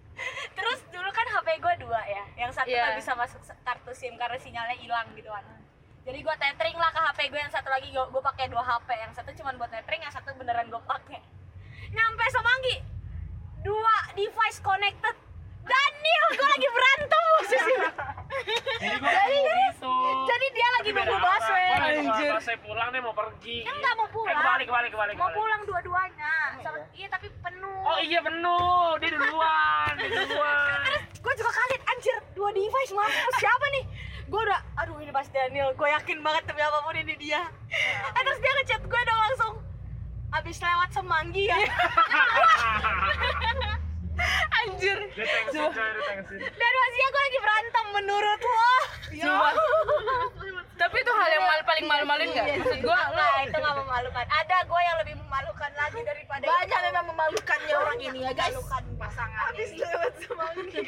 Terus 0.56 0.80
dulu 0.88 1.10
kan 1.10 1.26
HP 1.26 1.58
gue 1.58 1.74
dua 1.82 1.98
ya 2.06 2.22
Yang 2.38 2.52
satu 2.54 2.70
Iya. 2.70 2.86
nggak 2.86 2.98
bisa 3.02 3.12
masuk 3.14 3.42
kartu 3.60 3.92
SIM 3.92 4.14
karena 4.14 4.38
sinyalnya 4.38 4.78
hilang 4.78 5.12
gitu 5.12 5.28
kan. 5.28 5.44
Jadi 6.04 6.20
gue 6.20 6.36
tethering 6.38 6.78
lah 6.78 6.90
ke 6.90 7.02
HP 7.02 7.20
gue 7.28 7.40
yang 7.42 7.52
satu 7.52 7.68
lagi 7.68 7.90
gue 7.90 8.24
pakai 8.24 8.48
dua 8.48 8.62
HP 8.62 8.90
yang 8.94 9.12
satu 9.12 9.34
cuma 9.34 9.52
buat 9.54 9.68
tethering 9.68 10.00
yang 10.00 10.14
satu 10.14 10.32
beneran 10.34 10.70
gue 10.70 10.80
pakai 10.82 11.20
nyampe 11.94 12.24
Semanggi 12.28 12.76
dua 13.62 13.96
device 14.12 14.60
connected 14.60 15.16
Daniel 15.64 16.26
gue 16.30 16.48
lagi 16.50 16.68
berantem 16.68 17.22
posisi 17.34 17.74
Jadi 18.84 18.98
gua 19.00 19.14
gitu. 19.64 19.94
jadi 20.26 20.46
dia 20.50 20.68
lagi 20.74 20.90
nunggu 20.92 21.16
busway 21.16 21.68
Pas 22.04 22.42
saya 22.42 22.58
pulang 22.60 22.90
nih 22.90 23.00
mau 23.00 23.14
pergi. 23.14 23.62
Kan 23.62 23.74
nggak 23.74 23.94
mau 23.94 24.04
Eh, 24.04 24.12
pulang. 24.12 24.36
kembali 24.36 24.64
kembali 24.66 24.88
kembali. 24.90 25.12
mau 25.16 25.30
pulang 25.32 25.62
dua-duanya 25.64 26.34
Sama- 26.60 26.84
iya 26.92 27.08
tapi 27.08 27.28
penuh 27.32 27.80
Oh 27.82 28.00
iya 28.02 28.20
penuh. 28.20 28.98
Dia 28.98 29.10
duluan. 29.12 29.92
Dia 29.96 30.10
duluan. 30.10 30.78
terus 30.84 31.02
gue 31.16 31.34
juga 31.36 31.52
kaget 31.54 31.82
anjir 31.86 32.16
dua 32.34 32.50
device 32.52 32.92
mampus 32.92 33.36
siapa 33.38 33.66
nih 33.72 33.84
gue 34.26 34.42
udah 34.42 34.60
aduh 34.78 34.98
ini 34.98 35.12
pas 35.12 35.28
Daniel 35.28 35.72
gue 35.72 35.88
yakin 35.90 36.18
banget 36.20 36.44
demi 36.46 36.62
apa 36.62 36.80
pun 36.82 36.96
ini 36.98 37.16
dia 37.16 37.42
Eh, 37.70 38.22
terus 38.22 38.40
dia 38.40 38.52
ngechat 38.54 38.82
gue 38.84 39.02
dong 39.02 39.20
langsung 39.22 39.54
abis 40.34 40.58
lewat 40.66 40.90
semanggi 40.90 41.46
ya? 41.46 41.58
Anjir. 44.64 44.98
Dia 45.14 45.26
tengsin. 45.26 46.40
dan 46.40 46.72
maksudnya 46.74 47.08
gue 47.10 47.22
lagi 47.22 47.40
berantem 47.42 47.86
menurut 47.94 48.40
lo. 48.42 48.74
Sumpah. 49.14 49.54
Tapi 50.84 50.98
itu 51.00 51.12
hal 51.14 51.30
yang 51.32 51.44
mal- 51.44 51.64
paling 51.64 51.86
malu-maluin 51.86 52.30
gak? 52.30 52.46
Maksud 52.54 52.80
gua 52.82 53.00
lo 53.08 53.16
Nah, 53.16 53.40
itu 53.42 53.56
gak 53.58 53.76
memalukan 53.78 54.26
ada 54.28 54.58
gue 54.62 54.82
yang 54.82 54.98
lebih 55.00 55.16
memalukan 55.18 55.72
lagi 55.74 56.00
daripada 56.02 56.44
Banyak 56.44 56.68
itu. 56.70 56.86
memang 56.86 57.06
memalukannya 57.08 57.76
orang 57.78 58.00
ini 58.02 58.20
ya 58.20 58.32
guys. 58.34 58.52
memalukan 58.52 58.84
pasangan 59.00 59.44
Habis 59.48 59.70
ini. 59.70 59.80
lewat 59.82 60.14
semanggi. 60.20 60.82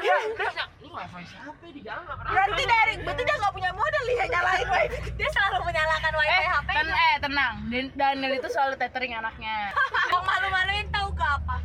Dia 0.00 0.16
terus 0.30 0.54
ya, 0.54 0.64
ini 0.78 0.88
wifi 0.90 1.22
siapa 1.24 1.50
di 1.66 1.80
jalan 1.80 2.02
nggak 2.02 2.18
pernah. 2.18 2.32
Berarti 2.32 2.62
dari, 2.66 2.92
berarti 3.00 3.22
dia 3.22 3.36
nggak 3.36 3.54
punya 3.54 3.70
modal 3.72 4.04
ya 4.06 4.24
nyalain 4.28 4.68
wifi. 4.68 4.98
dia 5.14 5.28
selalu 5.30 5.56
menyalakan 5.62 6.12
wifi 6.14 6.30
eh, 6.30 6.44
HP 6.46 6.68
ten 6.70 6.88
eh 6.90 7.14
tenang. 7.18 7.54
Dan- 7.66 7.92
Daniel 7.94 8.32
itu 8.34 8.48
selalu 8.48 8.74
tethering 8.76 9.12
anaknya. 9.14 9.56
yang 10.10 10.22
malu-maluin 10.22 10.86
tahu 10.90 11.08
gak 11.12 11.32
apa 11.38 11.56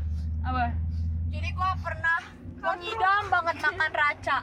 Apa? 0.44 0.64
Jadi 1.28 1.50
gua 1.52 1.72
pernah 1.78 2.18
gua 2.58 2.74
ngidam 2.76 3.24
banget 3.28 3.56
makan 3.62 3.92
raca. 3.94 4.38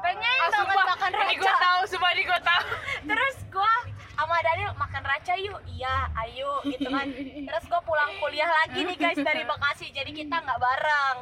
Pengen 0.00 0.24
Ah, 0.40 0.48
banget 0.48 0.56
sumpah, 0.56 0.84
makan 0.88 1.10
raca. 1.12 1.52
tahu, 1.60 1.80
sumpah 1.86 2.10
ini 2.12 2.22
gua 2.24 2.40
tahu. 2.40 2.64
Terus 3.04 3.36
gua 3.52 3.72
sama 4.16 4.36
Daniel 4.40 4.72
makan 4.76 5.02
raca 5.04 5.34
yuk. 5.36 5.60
Iya, 5.66 5.96
ayo 6.26 6.52
gitu 6.64 6.88
kan. 6.88 7.06
Terus 7.12 7.64
gua 7.68 7.80
pulang 7.84 8.10
kuliah 8.16 8.48
lagi 8.48 8.80
nih 8.82 8.96
guys 8.96 9.20
dari 9.20 9.42
Bekasi. 9.44 9.92
Jadi 9.92 10.10
kita 10.12 10.36
nggak 10.40 10.58
bareng. 10.58 11.16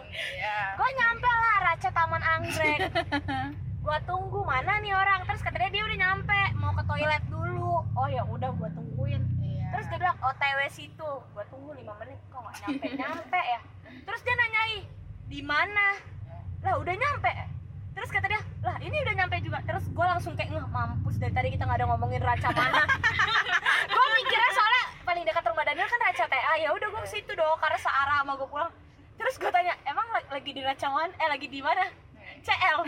Gua 0.75 0.89
nyampe 0.95 1.27
lah 1.29 1.57
raca 1.65 1.89
Taman 1.91 2.23
Anggrek. 2.23 2.81
Gua 3.83 3.99
tunggu 4.05 4.41
mana 4.43 4.79
nih 4.79 4.95
orang. 4.95 5.27
Terus 5.27 5.41
katanya 5.43 5.71
dia 5.71 5.83
udah 5.83 5.99
nyampe, 5.99 6.41
mau 6.57 6.73
ke 6.75 6.83
toilet 6.85 7.23
dulu. 7.27 7.83
Oh 7.95 8.09
ya 8.09 8.23
udah 8.23 8.51
gua 8.55 8.69
tungguin. 8.71 9.23
Terus 9.69 9.85
dia 9.91 9.99
bilang 9.99 10.19
OTW 10.23 10.59
situ. 10.71 11.11
Gua 11.35 11.45
tunggu 11.51 11.75
5 11.75 11.93
menit 12.01 12.19
kok 12.31 12.41
nggak 12.41 12.55
nyampe 12.63 12.87
nyampe 12.95 13.41
ya. 13.43 13.61
Terus 14.07 14.21
dia 14.23 14.35
nanyai 14.35 14.77
di 15.29 15.41
mana? 15.43 15.99
Lah 16.63 16.75
udah 16.79 16.95
nyampe. 16.95 17.58
Terus 17.99 18.11
kata 18.13 18.27
dia, 18.27 18.39
lah 18.61 18.79
ini 18.79 18.95
udah 18.97 19.15
nyampe 19.17 19.37
juga. 19.43 19.59
gue 19.59 20.07
langsung 20.07 20.33
kayak 20.33 20.55
ngeh 20.55 20.67
mampus 20.69 21.19
dari 21.19 21.35
tadi 21.35 21.49
kita 21.51 21.67
nggak 21.67 21.83
ada 21.83 21.87
ngomongin 21.89 22.23
raca 22.23 22.49
mana 22.49 22.87
gue 23.91 24.05
mikirnya 24.15 24.51
soalnya 24.53 24.85
paling 25.03 25.27
dekat 25.27 25.43
rumah 25.43 25.67
Daniel 25.67 25.85
kan 25.85 26.01
raca 26.01 26.25
TA 26.25 26.55
ya 26.57 26.71
udah 26.71 26.87
gue 26.87 27.03
ke 27.03 27.11
situ 27.11 27.33
dong 27.35 27.59
karena 27.59 27.75
searah 27.77 28.23
sama 28.23 28.39
gue 28.39 28.47
pulang 28.47 28.71
terus 29.17 29.35
gue 29.35 29.51
tanya 29.51 29.75
emang 29.85 30.07
la- 30.09 30.29
lagi 30.31 30.51
di 30.53 30.63
raca 30.63 30.87
mana 30.87 31.11
eh 31.13 31.27
lagi 31.27 31.47
di 31.47 31.59
mana 31.59 31.83
CL 32.39 32.79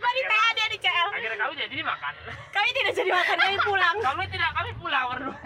Lah 0.00 0.12
di 0.16 0.22
TA 0.24 0.46
dia 0.50 0.66
di 0.66 0.78
CL 0.80 1.08
Akhirnya 1.12 1.38
kami 1.38 1.52
jadi 1.58 1.74
dimakan. 1.76 2.12
kami 2.48 2.68
tidak 2.72 2.92
jadi 2.96 3.10
makan 3.12 3.36
kami 3.36 3.56
pulang 3.60 3.96
Kami 4.00 4.24
tidak 4.26 4.50
kami 4.50 4.70
pulang 4.74 5.04
berdua. 5.12 5.36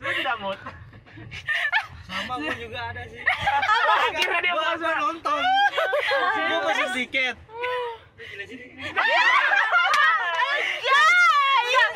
Saya 0.00 0.12
tidak 0.14 0.36
mood. 0.38 0.58
sama 2.14 2.34
gue 2.38 2.54
juga 2.62 2.78
ada 2.94 3.02
sih. 3.10 3.20
Akhirnya 4.14 4.40
dia 4.40 4.52
gue 4.54 4.62
puasa. 4.62 4.88
nonton. 5.02 5.42
Gue 6.34 6.58
pesen 6.70 6.88
tiket. 6.94 7.36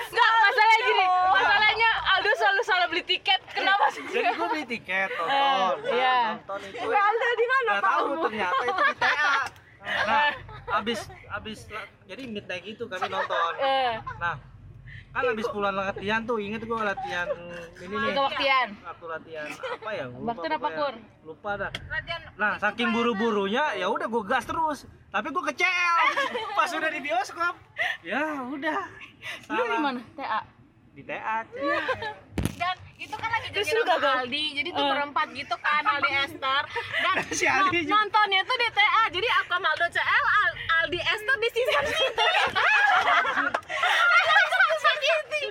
Enggak, 0.08 0.32
masalahnya 0.42 0.78
gini. 0.82 1.06
Masalahnya 1.30 1.90
Aldo 2.16 2.30
selalu 2.34 2.62
salah 2.66 2.86
beli 2.90 3.04
tiket. 3.06 3.40
Kenapa 3.54 3.84
sih? 3.94 4.02
jadi 4.10 4.28
gue 4.34 4.46
beli 4.50 4.64
tiket 4.66 5.10
nonton. 5.14 5.74
Eh, 5.86 5.94
iya. 5.94 6.18
nonton 6.34 6.58
itu. 6.66 6.88
Ada 6.88 7.28
di 7.38 7.46
mana 7.46 7.70
tahu 7.78 8.08
ternyata 8.26 8.62
itu 8.66 8.82
di 8.82 8.96
TA 8.98 9.32
nah 10.04 10.28
abis 10.84 11.08
abis 11.32 11.64
jadi 12.04 12.28
midnight 12.28 12.64
itu 12.66 12.84
kami 12.84 13.08
nonton. 13.08 13.52
Eh, 13.62 13.96
nah 14.20 14.36
kan 15.08 15.24
abis 15.26 15.48
pulang 15.48 15.72
latihan 15.72 16.20
tuh 16.22 16.38
inget 16.38 16.62
gue 16.62 16.78
latihan 16.78 17.26
ini 17.76 17.90
nih 17.90 18.12
kebaktian. 18.12 18.68
waktu 18.78 19.06
latihan 19.08 19.46
apa 19.50 19.90
ya 19.90 20.04
Gua 20.06 20.26
Baktian 20.28 20.52
apa. 20.54 20.68
Kur? 20.70 20.94
lupa 21.24 21.50
dah 21.56 21.70
nah 22.34 22.54
saking 22.56 22.88
buru-burunya 22.88 23.74
ya 23.74 23.86
udah 23.86 24.06
gue 24.06 24.22
gas 24.24 24.44
terus 24.44 24.78
tapi 25.08 25.28
gue 25.28 25.44
kecel 25.46 26.04
pas 26.56 26.70
udah 26.70 26.88
di 26.88 27.00
bioskop 27.00 27.54
ya 28.00 28.22
udah 28.44 28.80
Lu 29.50 29.62
di 29.64 29.78
mana? 29.78 30.00
TA. 30.12 30.40
di 30.90 31.02
TA 31.02 31.42
dan 32.54 32.74
itu 32.96 33.14
kan 33.14 33.28
lagi 33.28 33.48
jadi 33.50 33.70
lu 33.70 33.82
gagal? 33.84 34.14
Aldi 34.20 34.44
jadi 34.52 34.68
tuh 34.68 34.82
Eh. 34.82 34.90
berempat 34.90 35.26
gitu 35.32 35.54
kan 35.56 35.82
Aldi 35.84 36.10
Esther 36.20 36.62
dan 36.98 37.16
si 37.38 37.44
Aldi 37.44 37.78
no- 37.84 37.94
nontonnya 37.96 38.40
tuh 38.42 38.56
di 38.56 38.68
TA 38.68 39.02
jadi 39.08 39.28
aku 39.36 39.52
sama 39.52 39.68
Aldo 39.68 39.86
CL 39.88 40.04
Al- 40.36 40.58
Aldi 40.76 41.00
Esther 41.00 41.36
di 41.36 41.48
season 41.50 41.84
itu 41.86 42.24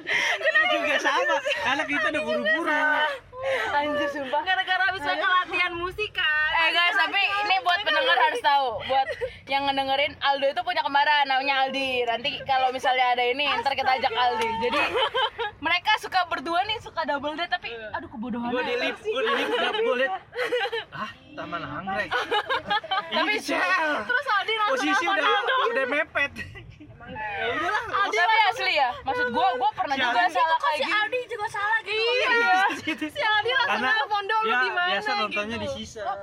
Itu 0.08 0.60
juga 0.78 0.96
sama. 1.00 1.38
karena 1.42 1.84
kita 1.84 2.08
udah 2.12 2.24
buru-buru. 2.24 2.80
Anjir 3.70 4.10
sumpah. 4.10 4.42
gara-gara 4.42 4.84
habis 4.90 5.02
mereka 5.06 5.28
latihan 5.30 5.74
musik 5.78 6.12
kan? 6.12 6.50
Eh 6.58 6.70
guys, 6.74 6.98
tapi 6.98 7.22
ini 7.22 7.56
buat 7.62 7.80
pendengar 7.86 8.18
harus 8.18 8.42
tahu, 8.42 8.68
buat 8.90 9.08
yang 9.46 9.70
ngedengerin 9.70 10.14
Aldo 10.20 10.48
itu 10.50 10.62
punya 10.66 10.82
kembaran 10.82 11.30
namanya 11.30 11.64
Aldi. 11.68 12.04
Nanti 12.10 12.30
kalau 12.44 12.74
misalnya 12.74 13.14
ada 13.14 13.24
ini, 13.24 13.46
ntar 13.62 13.78
kita 13.78 13.92
ajak 14.02 14.10
Aldi. 14.10 14.50
Jadi 14.68 14.82
mereka 15.62 15.92
suka 16.02 16.26
berdua 16.28 16.66
nih 16.66 16.78
suka 16.82 17.06
double 17.06 17.38
date 17.38 17.54
tapi 17.54 17.70
aduh 17.94 18.10
kebodohan. 18.10 18.50
gue 18.52 18.64
di 18.66 18.76
lift 18.82 19.02
gue 19.06 19.22
di 19.22 19.34
lift 19.38 19.52
udah 19.54 19.72
gue 19.74 19.96
liat 20.02 20.14
ah 20.98 21.12
taman 21.38 21.62
anggrek. 21.62 22.10
Tapi 23.14 23.34
terus 23.38 24.28
Aldi 24.34 24.54
nonton 24.58 24.72
posisi 24.74 25.06
udah 25.06 25.30
udah 25.72 25.86
mepet 25.86 26.32
ya 27.38 27.46
udahlah 27.54 27.84
tapi 28.08 28.38
asli 28.50 28.74
ya, 28.74 28.90
maksud 29.06 29.28
gua 29.30 29.48
gua 29.62 29.70
pernah 29.78 29.94
Si 29.94 30.02
juga 30.02 30.22
Aldi. 30.26 30.34
salah 30.34 30.58
kayak 30.58 30.78
si 30.78 30.84
gitu. 30.84 30.98
Aldi 30.98 31.20
juga 31.30 31.48
salah 31.48 31.78
gitu? 31.86 32.02
Iya. 32.02 32.58
Gitu. 32.82 33.06
si 33.14 33.22
Aldi 33.22 33.52
langsung 33.54 33.70
karena 33.78 33.90
telepon 33.94 34.24
dulu 34.26 34.42
dia 34.48 34.58
di 34.58 34.72
mana 34.74 34.90
biasa 34.90 35.10
nontonnya 35.14 35.58
di 35.58 35.68
gitu? 35.68 35.78
season 35.78 36.18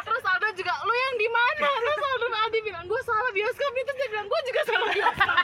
terus 0.00 0.22
Aldo 0.26 0.48
juga 0.56 0.72
lu 0.82 0.94
yang 0.96 1.14
di 1.14 1.28
mana? 1.30 1.68
Terus 1.70 2.02
Aldo 2.10 2.26
Aldi 2.30 2.58
bilang 2.66 2.84
gue 2.88 3.00
salah 3.06 3.30
bioskop. 3.30 3.70
Terus 3.70 3.96
dia 3.96 4.08
bilang 4.10 4.26
gue 4.26 4.40
juga 4.42 4.60
salah 4.66 4.88
bioskop. 4.90 5.36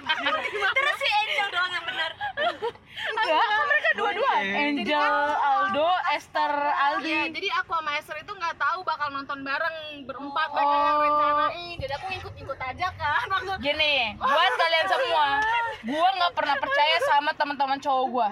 Terus 0.74 0.96
si 0.98 1.06
Angel 1.06 1.48
doang 1.54 1.70
yang 1.70 1.84
benar 1.86 2.10
Enggak, 3.08 3.38
kan 3.40 3.60
mereka 3.64 3.90
dua-dua. 3.94 4.32
Angel, 4.36 5.14
Aldo, 5.36 5.88
Esther, 6.12 6.52
Aldi. 6.52 7.08
Iya, 7.08 7.22
jadi 7.30 7.48
aku 7.56 7.70
sama 7.72 7.90
Esther 7.94 8.16
itu 8.18 8.32
nggak 8.32 8.56
tahu 8.56 8.78
bakal 8.82 9.08
nonton 9.10 9.38
bareng 9.40 9.76
berempat 10.04 10.48
mereka 10.50 10.66
Oh. 10.66 10.82
yang 10.82 10.98
rencanain. 11.00 11.74
Jadi 11.76 11.92
aku 11.92 12.06
ngikut-ngikut 12.08 12.58
aja 12.60 12.86
kan. 12.92 13.24
Waktu 13.28 13.52
Gini, 13.66 13.96
buat 14.16 14.52
kalian 14.54 14.86
semua, 14.86 15.26
gua 15.84 16.08
nggak 16.14 16.32
pernah 16.34 16.56
percaya 16.56 16.96
sama 17.06 17.30
teman-teman 17.32 17.78
cowok 17.78 18.06
gua. 18.08 18.28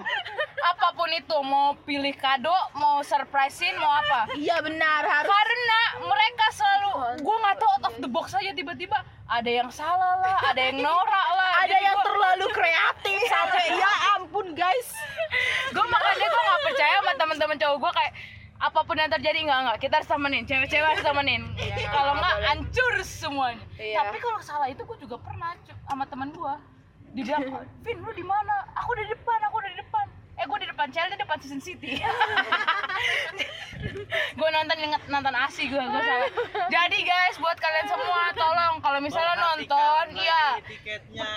Apa 0.65 0.87
pun 0.91 1.09
itu, 1.09 1.37
mau 1.41 1.77
pilih 1.79 2.13
kado, 2.13 2.53
mau 2.73 2.99
surprisein, 3.01 3.75
mau 3.75 3.91
apa. 3.91 4.33
Iya 4.33 4.59
benar 4.59 5.01
harus. 5.03 5.29
Karena 5.29 5.81
mereka 6.01 6.45
selalu, 6.51 6.91
gua 7.21 7.35
nggak 7.39 7.55
tahu 7.55 7.69
out 7.71 7.85
of 7.85 7.95
the 7.99 8.07
box 8.07 8.33
aja 8.33 8.51
tiba-tiba 8.51 8.97
ada 9.25 9.49
yang 9.49 9.69
salah 9.73 10.21
lah, 10.21 10.37
ada 10.53 10.61
yang 10.69 10.85
norak 10.85 11.27
lah. 11.33 11.51
Ada 11.65 11.77
yang 11.81 11.97
terlalu 12.05 12.45
kreatif. 12.53 13.19
Sampai 13.25 13.73
ya 13.73 13.91
ampun 14.17 14.53
guys. 14.53 14.89
gue 15.73 15.85
makanya 15.89 16.27
gue 16.29 16.41
nggak 16.45 16.61
percaya 16.61 16.95
sama 17.01 17.13
teman-teman 17.17 17.57
cowok 17.57 17.77
gue 17.81 17.91
kayak 17.97 18.13
apa 18.55 18.79
pun 18.85 18.95
yang 18.95 19.09
terjadi 19.09 19.39
nggak 19.49 19.59
nggak. 19.65 19.77
Kita 19.81 19.93
harus 19.97 20.09
temenin 20.09 20.43
cewek-cewek 20.45 20.87
harus 20.93 21.03
temenin. 21.03 21.41
Kalau 21.89 22.13
nggak 22.21 22.35
hancur 22.45 22.93
semuanya. 23.01 23.65
Iya. 23.81 24.05
tapi 24.05 24.17
kalau 24.21 24.39
salah 24.45 24.67
itu 24.69 24.85
gue 24.85 24.97
juga 25.01 25.17
pernah 25.17 25.57
sama 25.89 26.05
teman 26.05 26.29
gue 26.29 26.53
dibilang 27.17 27.65
Vin 27.81 27.97
lu 27.97 28.11
di 28.13 28.25
mana? 28.27 28.69
Aku 28.77 28.93
di 28.93 29.09
depan 29.09 29.39
aku 29.49 29.57
di 29.65 29.73
depan 29.73 30.05
eh 30.35 30.45
gue 30.45 30.59
di 30.61 30.67
depan 30.85 30.93
Chelsea 30.93 31.17
depan 31.17 31.37
Season 31.41 31.61
City. 31.61 31.97
Gue 34.35 34.49
nonton 34.51 34.77
inget 34.77 35.01
nonton 35.09 35.33
asi 35.35 35.65
gue 35.65 35.77
gue 35.77 36.01
salah. 36.01 36.29
Jadi 36.69 36.97
guys 37.01 37.35
buat 37.37 37.57
kalian 37.57 37.85
semua 37.85 38.21
tolong 38.33 38.75
kalau 38.79 38.99
misalnya 39.01 39.35
nonton 39.35 40.05
iya. 40.15 40.45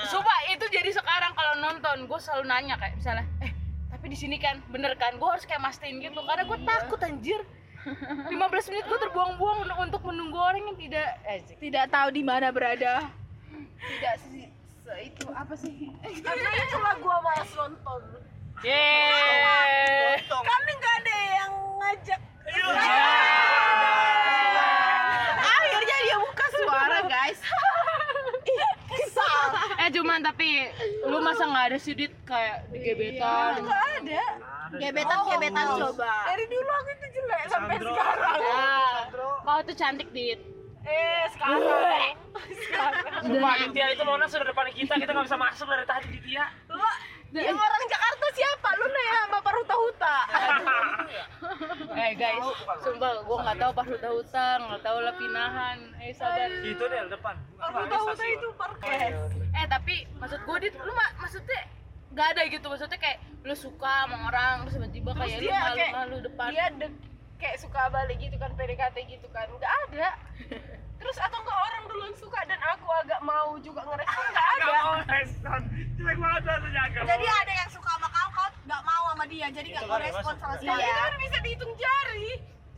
Sumpah 0.06 0.38
itu 0.48 0.64
jadi 0.68 0.90
sekarang 0.92 1.32
kalau 1.32 1.54
nonton 1.58 1.96
gue 2.04 2.18
selalu 2.18 2.44
nanya 2.46 2.76
kayak 2.76 2.94
misalnya 2.96 3.24
eh 3.40 3.52
tapi 3.88 4.06
di 4.08 4.16
sini 4.16 4.37
kan 4.37 4.61
bener 4.68 4.96
kan? 4.96 5.16
Gue 5.16 5.28
harus 5.28 5.44
kayak 5.44 5.61
mastiin 5.61 6.00
gitu 6.00 6.20
karena 6.20 6.44
gue 6.44 6.58
takut 6.64 7.00
anjir. 7.00 7.40
15 7.88 8.37
menit 8.68 8.84
gue 8.84 8.98
terbuang-buang 9.00 9.64
untuk- 9.80 10.04
menunggu 10.04 10.37
orang 10.37 10.61
yang 10.62 10.76
tidak 10.76 11.08
eh, 11.24 11.40
Tidak 11.56 11.84
tahu 11.88 12.08
di 12.12 12.20
mana 12.20 12.52
berada. 12.52 13.08
Tidak 13.80 14.14
se, 14.20 14.44
se- 14.84 15.00
itu 15.00 15.24
apa 15.32 15.54
sih? 15.56 15.88
karena 16.20 16.48
itulah 16.58 16.94
gua 16.98 17.16
malas 17.22 17.48
nonton 17.54 18.00
Yeay. 18.64 20.18
karena 20.26 20.72
nggak 20.74 20.94
ada 20.98 21.16
yang 21.30 21.52
ngajak. 21.78 22.20
Akhirnya 25.46 25.96
dia 26.02 26.16
buka 26.18 26.46
suara 26.50 26.98
guys. 27.06 27.38
eh 29.82 29.88
cuman 29.94 30.18
tapi 30.26 30.74
lu 31.06 31.22
masa 31.22 31.46
nggak 31.46 31.64
ada 31.70 31.78
sih 31.78 31.94
dit? 31.94 32.10
Kayak 32.26 32.66
di 32.74 32.78
gebetan. 32.82 33.62
Ada. 33.62 34.26
Gebetan 34.74 35.18
gebetan 35.30 35.66
coba. 35.78 36.12
dari 36.28 36.44
dulu 36.50 36.68
aku 36.68 36.90
itu 36.92 37.06
jelek 37.14 37.42
sampai 37.48 37.76
Sandro 37.80 37.94
sekarang 37.96 38.36
ya 38.42 38.66
kau 39.48 39.60
tuh 39.64 39.76
cantik 39.78 40.08
dit. 40.12 40.36
Eh 40.84 41.24
sekarang. 41.32 42.12
Sumpah 43.24 43.54
di 43.64 43.66
Tia 43.72 43.86
itu 43.94 44.02
Mona 44.04 44.26
sudah 44.28 44.44
depan 44.50 44.66
kita, 44.74 44.98
kita 45.00 45.10
nggak 45.14 45.26
bisa 45.30 45.38
masuk 45.40 45.64
dari 45.70 45.86
tadi 45.88 46.08
di 46.12 46.20
Tia. 46.26 46.44
yang 47.28 47.60
orang 47.60 47.82
Jakarta 47.92 48.17
siapa? 48.38 48.68
Lu 48.72 48.87
nih 48.87 49.05
ya 49.05 49.20
bapak 49.29 49.53
Ruta 49.53 49.74
Huta. 49.77 50.16
Eh 51.90 52.12
guys 52.14 52.44
sumpah 52.81 53.11
gue 53.18 53.37
nggak 53.38 53.59
tahu 53.59 53.72
pas 53.72 53.87
huta 53.88 54.09
nggak 54.61 54.83
tahu 54.83 54.98
lah 55.01 55.14
pinahan. 55.14 55.79
Eh 55.98 56.12
sabar. 56.12 56.46
Itu 56.62 56.85
deh 56.85 57.01
depan. 57.09 57.35
Ruta 57.59 57.96
Huta 57.98 58.24
itu 58.24 58.48
parkes 58.55 59.14
eh 59.53 59.66
tapi 59.66 59.94
maksud 60.14 60.38
gue 60.38 60.57
dit 60.61 60.74
lu 60.77 60.92
ma- 60.92 61.14
maksudnya 61.18 61.61
gak 62.11 62.27
ada 62.33 62.42
gitu. 62.46 62.66
Maksudnya 62.66 62.96
kayak 62.96 63.18
lu 63.42 63.55
suka 63.55 64.05
sama 64.05 64.16
orang 64.24 64.62
terus 64.62 64.74
tiba-tiba 64.77 65.11
Terus 65.12 65.20
kayak 65.20 65.35
lu 65.35 65.42
dia 65.42 65.59
malu 65.59 65.77
kayak- 65.77 65.94
malu 65.94 66.16
depan. 66.20 66.48
dia 66.51 66.66
dek 66.72 66.92
kayak 67.38 67.57
suka 67.57 67.81
balik 67.88 68.16
gitu 68.18 68.37
kan 68.37 68.51
PDKT 68.55 68.96
gitu 69.09 69.27
kan. 69.29 69.46
Nggak 69.51 69.72
ada. 69.88 70.09
Terus 70.98 71.14
atau 71.16 71.38
enggak 71.38 71.59
orang 71.61 71.83
duluan 71.87 72.11
suka 72.12 72.40
dan 72.44 72.59
aku 72.61 72.87
agak 72.96 73.20
mau 73.22 73.55
juga 73.57 73.81
ngerespon 73.85 74.24
nggak 74.29 74.48
ada. 74.53 74.62
Nggak 74.64 74.83
mau 74.85 74.96
respon. 75.09 75.61
Jelek 75.94 76.16
banget 76.16 76.42
rasanya 76.44 76.81
agak 76.85 77.03
jadi 77.07 77.27
ada 77.29 77.53
yang 77.57 77.70
suka 77.70 77.88
sama 77.88 78.07
nggak 78.68 78.83
mau 78.85 79.04
sama 79.16 79.24
dia 79.24 79.46
jadi 79.48 79.68
nggak 79.72 79.87
mau 79.88 79.96
kan 79.96 80.12
sama 80.37 80.54
sekali. 80.61 80.85
Iya. 80.85 80.92
itu 80.92 81.00
kan 81.00 81.14
bisa 81.16 81.37
dihitung 81.40 81.72
jari. 81.81 82.28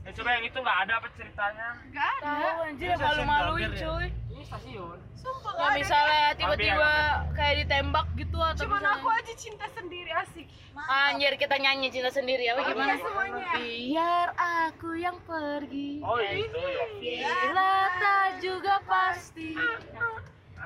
Eh, 0.00 0.12
coba 0.16 0.28
yang 0.38 0.44
itu 0.46 0.58
nggak 0.62 0.78
ada 0.86 0.92
apa 1.02 1.08
ceritanya? 1.18 1.68
nggak 1.90 2.08
ada. 2.22 2.30
Tahu 2.30 2.58
anjir 2.62 2.88
malu-maluin 2.94 3.70
stasiun 3.74 3.90
cuy. 3.90 4.06
Ini 4.30 4.42
stasiun. 4.46 4.98
sumpah 5.20 5.52
ya 5.52 5.58
nggak 5.58 5.72
misalnya 5.76 6.26
tiba-tiba 6.38 6.92
Ambil, 6.94 7.34
kayak 7.36 7.54
ditembak 7.60 8.06
gitu 8.16 8.38
atau 8.40 8.62
cuman 8.64 8.80
misalnya 8.80 8.96
aku 9.02 9.08
aja 9.10 9.32
cinta 9.34 9.66
sendiri 9.74 10.10
asik. 10.14 10.46
Anjir 10.80 11.32
kita 11.36 11.56
nyanyi 11.58 11.86
cinta 11.90 12.10
sendiri 12.14 12.44
apa 12.54 12.60
gimana? 12.70 12.94
semuanya. 12.96 13.52
biar 13.58 14.28
aku 14.38 14.90
yang 14.94 15.18
pergi. 15.26 15.90
Oh 16.06 16.16
itu 16.22 16.62
ya. 17.02 17.34
bila 17.50 17.72
tak 17.98 18.28
juga 18.38 18.74
pasti. 18.86 19.58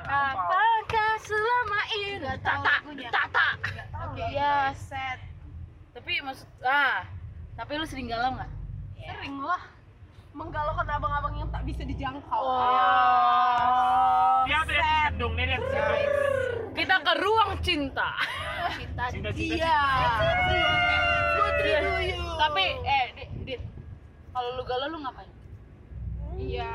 Apakah 0.05 1.13
selama 1.25 1.81
ini 1.97 2.29
tata 2.45 2.77
tata 3.09 3.49
Oke. 4.11 4.25
ya 4.35 4.75
set 4.77 5.19
tapi 5.95 6.19
maksud 6.21 6.49
ah 6.67 7.07
tapi 7.55 7.79
lu 7.79 7.87
sering 7.87 8.11
galau 8.11 8.35
nggak 8.35 8.51
sering 8.99 9.39
lah 9.41 9.63
menggalaukan 10.35 10.87
abang-abang 10.91 11.35
yang 11.39 11.49
tak 11.55 11.63
bisa 11.63 11.87
dijangkau 11.87 12.43
oh 12.43 14.43
Dia 14.45 14.61
tuh 14.67 14.75
yang 14.77 15.15
gedung 15.15 15.33
nih 15.39 15.57
yang 15.57 15.63
ruang 17.21 17.53
cinta. 17.63 18.11
Cinta 18.75 19.05
Cinta, 19.15 19.31
cinta, 19.31 19.33
dia. 19.33 19.79
Putri 21.39 21.71
Duyung. 21.79 22.37
Tapi 22.39 22.65
eh 22.83 23.05
Dit, 23.15 23.31
Dit, 23.47 23.63
kalau 24.35 24.49
lu 24.59 24.63
galau 24.67 24.87
lu 24.91 24.99
ngapain? 25.03 25.31
Iya. 26.35 26.75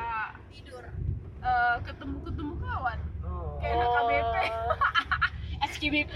Tidur. 0.52 0.84
Eh, 1.39 1.76
ketemu-ketemu 1.84 2.54
kawan. 2.63 3.00
Oh. 3.28 3.60
Kayak 3.60 3.76
anak 3.76 3.89
KBP. 3.96 4.36
SKBP. 5.70 6.16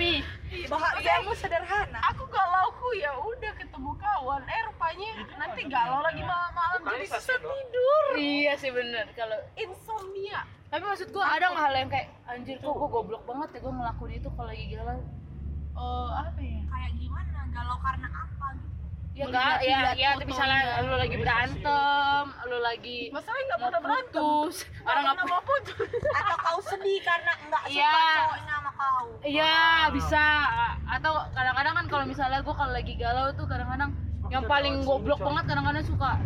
Bahagiamu 0.66 1.32
sederhana. 1.34 2.00
Aku 2.10 2.26
galauku 2.26 2.88
ya 2.96 3.14
udah 3.16 3.54
ketemu 3.54 3.92
kawan. 3.96 4.42
Eh 4.44 4.62
rupanya 4.66 5.10
nanti 5.36 5.62
galau 5.66 6.02
lagi 6.02 6.22
malam-malam 6.22 6.80
jadi 6.84 7.06
susah 7.08 7.38
tidur. 7.38 8.04
Iya 8.16 8.54
sih 8.56 8.70
bener 8.70 9.06
kalau 9.14 9.38
Insomnia. 9.56 10.42
tapi 10.68 10.82
maksud 10.84 11.14
gua 11.14 11.30
ada 11.30 11.48
nggak 11.48 11.64
hal 11.64 11.74
yang 11.76 11.86
kayak 11.88 12.10
anjir 12.26 12.58
kok 12.58 12.74
gua 12.74 12.90
goblok 12.92 13.22
banget 13.24 13.50
ya 13.54 13.60
gua 13.62 13.74
ngelakuin 13.76 14.14
itu 14.16 14.30
kalau 14.32 14.50
lagi 14.50 14.66
galau 14.68 14.98
Oh, 15.74 16.10
apa 16.12 16.38
ya? 16.38 16.62
Kayak 16.64 16.92
gimana? 16.96 17.40
Galau 17.50 17.78
karena 17.80 18.08
apa 18.10 18.46
gitu? 18.54 18.82
ya 19.14 19.24
enggak 19.24 19.58
ya 19.60 19.78
ya 19.94 20.10
fotonya. 20.12 20.26
misalnya 20.26 20.58
lu 20.82 20.96
lagi 20.96 21.16
berantem 21.16 22.24
lu 22.44 22.58
lagi 22.60 23.00
Masalahnya 23.10 23.44
nggak 23.44 23.60
mau 23.60 23.70
pernah 23.70 23.82
berantem. 23.86 24.50
orang 24.84 25.04
nggak 25.06 25.28
mau 25.30 25.42
putus. 25.44 26.02
Atau 26.12 26.38
kau 26.40 26.60
sedih 26.64 27.00
karena 27.00 27.32
nggak 27.44 27.64
suka 27.64 27.78
Iya. 27.78 27.94
cowoknya 27.94 28.56
kau? 28.84 29.06
Iya 29.24 29.56
bisa. 29.90 30.24
Atau 30.86 31.12
kadang-kadang 31.32 31.74
kan 31.74 31.86
kalau 31.88 32.06
misalnya 32.06 32.40
gue 32.40 32.52
kalau 32.52 32.72
lagi 32.72 32.94
galau 32.96 33.32
tuh 33.34 33.48
kadang-kadang 33.48 33.96
yang 34.28 34.44
paling 34.44 34.84
goblok 34.84 35.20
banget 35.20 35.44
kadang-kadang 35.48 35.84
suka 35.84 36.18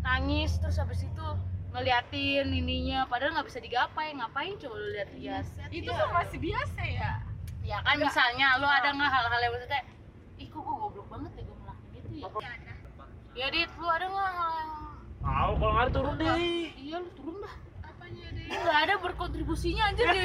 nangis 0.00 0.56
terus 0.56 0.78
habis 0.78 1.02
itu 1.02 1.26
ngeliatin 1.70 2.48
ininya. 2.48 3.04
Padahal 3.04 3.36
nggak 3.36 3.46
bisa 3.46 3.60
digapai. 3.60 4.16
Ngapain 4.16 4.56
coba 4.56 4.74
lu 4.74 4.88
lihat-lihat 4.94 5.44
Itu 5.68 5.90
tuh 5.90 6.08
masih 6.10 6.38
biasa 6.38 6.80
ya. 6.82 7.12
ya 7.60 7.84
kan 7.84 8.00
misalnya 8.00 8.56
lu 8.56 8.64
ada 8.64 8.88
nggak 8.88 9.10
hal-hal 9.10 9.38
yang 9.38 9.52
maksudnya 9.52 9.82
ih 10.38 10.48
kok 10.48 10.56
gue 10.58 10.76
goblok 10.78 11.06
banget 11.12 11.32
ya 11.36 11.42
gue 11.44 11.56
ngelakuin 11.58 11.92
itu 11.92 12.14
ya? 12.16 12.52
Ya 13.36 13.46
dit 13.52 13.70
lu 13.76 13.86
ada 13.86 14.06
nggak 14.08 14.30
hal 14.32 14.50
yang 14.56 14.70
Tahu 15.18 15.52
kalau 15.60 15.72
nggak 15.76 15.88
turun 15.92 16.14
deh. 16.16 16.32
iya 16.72 16.96
lu 16.96 17.08
turun 17.12 17.36
dah. 17.38 17.54
Apanya 17.84 18.26
deh 18.32 18.46
nggak 18.48 18.78
ada 18.80 18.94
berkontribusinya 18.98 19.82
anjir 19.84 20.06
di 20.08 20.20